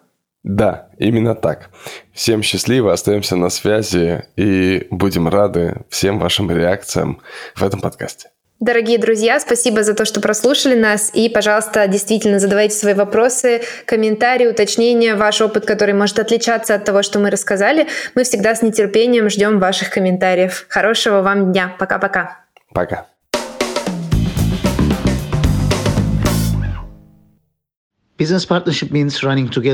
Да, 0.46 0.90
именно 0.96 1.34
так. 1.34 1.70
Всем 2.12 2.40
счастливо, 2.40 2.92
остаемся 2.92 3.34
на 3.34 3.50
связи 3.50 4.26
и 4.36 4.86
будем 4.92 5.28
рады 5.28 5.78
всем 5.88 6.20
вашим 6.20 6.52
реакциям 6.52 7.20
в 7.56 7.64
этом 7.64 7.80
подкасте. 7.80 8.28
Дорогие 8.60 8.98
друзья, 8.98 9.40
спасибо 9.40 9.82
за 9.82 9.94
то, 9.94 10.04
что 10.04 10.20
прослушали 10.20 10.78
нас. 10.78 11.10
И, 11.12 11.28
пожалуйста, 11.28 11.88
действительно 11.88 12.38
задавайте 12.38 12.76
свои 12.76 12.94
вопросы, 12.94 13.62
комментарии, 13.86 14.46
уточнения, 14.46 15.16
ваш 15.16 15.40
опыт, 15.40 15.66
который 15.66 15.94
может 15.94 16.20
отличаться 16.20 16.76
от 16.76 16.84
того, 16.84 17.02
что 17.02 17.18
мы 17.18 17.30
рассказали. 17.30 17.88
Мы 18.14 18.22
всегда 18.22 18.54
с 18.54 18.62
нетерпением 18.62 19.28
ждем 19.28 19.58
ваших 19.58 19.90
комментариев. 19.90 20.66
Хорошего 20.68 21.22
вам 21.22 21.52
дня. 21.52 21.74
Пока-пока. 21.76 22.38
Пока. 22.72 22.94
-пока. 22.94 22.96
Пока. 22.96 23.15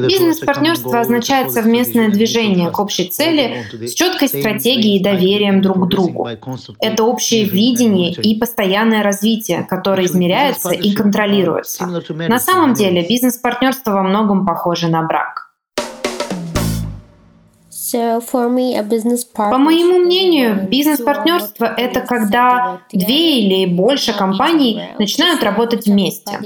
Бизнес-партнерство 0.09 1.00
означает 1.00 1.52
совместное 1.52 2.09
движение 2.09 2.70
к 2.70 2.78
общей 2.81 3.09
цели 3.09 3.64
с 3.87 3.94
четкой 3.94 4.28
стратегией 4.28 4.98
и 4.98 5.02
доверием 5.02 5.62
друг 5.62 5.87
к 5.87 5.88
другу. 5.88 6.28
Это 6.81 7.05
общее 7.05 7.44
видение 7.44 8.12
и 8.12 8.38
постоянное 8.38 9.02
развитие, 9.02 9.64
которое 9.68 10.07
измеряется 10.07 10.70
и 10.70 10.92
контролируется. 10.92 11.87
На 12.28 12.40
самом 12.40 12.74
деле 12.74 13.07
бизнес-партнерство 13.07 13.92
во 13.92 14.02
многом 14.02 14.44
похоже 14.44 14.88
на 14.88 15.02
брак. 15.02 15.51
По 19.50 19.59
моему 19.59 19.98
мнению, 19.98 20.68
бизнес-партнерство— 20.68 21.64
это 21.76 22.00
когда 22.00 22.81
две 22.92 23.40
или 23.40 23.66
больше 23.66 24.12
компаний 24.12 24.83
начинают 24.98 25.42
работать 25.42 25.87
вместе. 25.87 26.38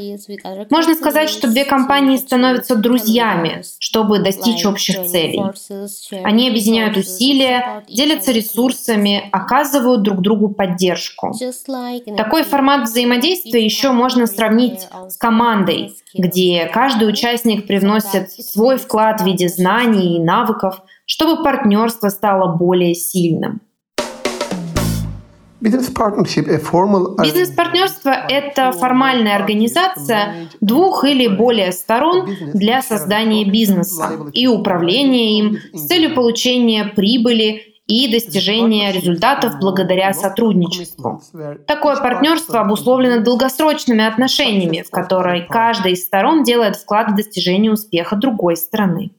Можно 0.71 0.95
сказать, 0.95 1.31
что 1.31 1.49
две 1.49 1.65
компании 1.65 2.17
становятся 2.17 2.77
друзьями, 2.77 3.63
чтобы 3.79 4.19
достичь 4.19 4.65
общих 4.65 5.07
целей. 5.07 5.43
Они 6.25 6.49
объединяют 6.49 6.97
усилия, 6.97 7.85
делятся 7.89 8.33
ресурсами, 8.33 9.29
оказывают 9.33 10.03
друг 10.03 10.21
другу 10.21 10.49
поддержку. 10.49 11.33
Такой 12.17 12.43
формат 12.45 12.89
взаимодействия 12.89 13.65
еще 13.65 13.93
можно 13.93 14.27
сравнить 14.27 14.87
с 15.09 15.17
командой, 15.17 15.97
где 16.15 16.67
каждый 16.73 17.09
участник 17.09 17.67
привносит 17.67 18.31
свой 18.31 18.79
вклад 18.79 19.21
в 19.21 19.25
виде 19.27 19.49
знаний 19.49 20.17
и 20.17 20.21
навыков— 20.21 20.81
чтобы 21.07 21.42
партнерство 21.42 22.11
стало 22.11 22.57
более 22.57 22.95
сильным. 22.95 23.61
Бизнес-партнерство– 27.23 28.11
это 28.29 28.73
формальная 28.73 29.37
организация 29.37 30.49
двух 30.61 31.05
или 31.05 31.29
более 31.29 31.73
сторон 31.73 32.29
для 32.53 32.83
создания 32.83 33.45
бизнеса 33.45 34.11
и 34.35 34.47
управления 34.47 35.38
им 35.38 35.59
с 35.73 35.87
целью 35.87 36.14
получения 36.14 36.85
прибыли 36.85 37.62
и 37.87 38.12
достижения 38.12 38.92
результатов 38.92 39.59
благодаря 39.59 40.12
сотрудничеству. 40.12 41.23
Такое 41.66 41.97
партнерство 41.97 42.61
обусловлено 42.61 43.23
долгосрочными 43.23 44.05
отношениями, 44.05 44.85
в 44.87 44.90
которые 44.90 45.42
каждая 45.42 45.95
из 45.95 46.05
сторон 46.05 46.45
делает 46.45 46.77
вклад 46.77 47.12
в 47.12 47.14
достижение 47.14 47.73
успеха 47.73 48.16
другой 48.16 48.57
стороны. 48.57 49.12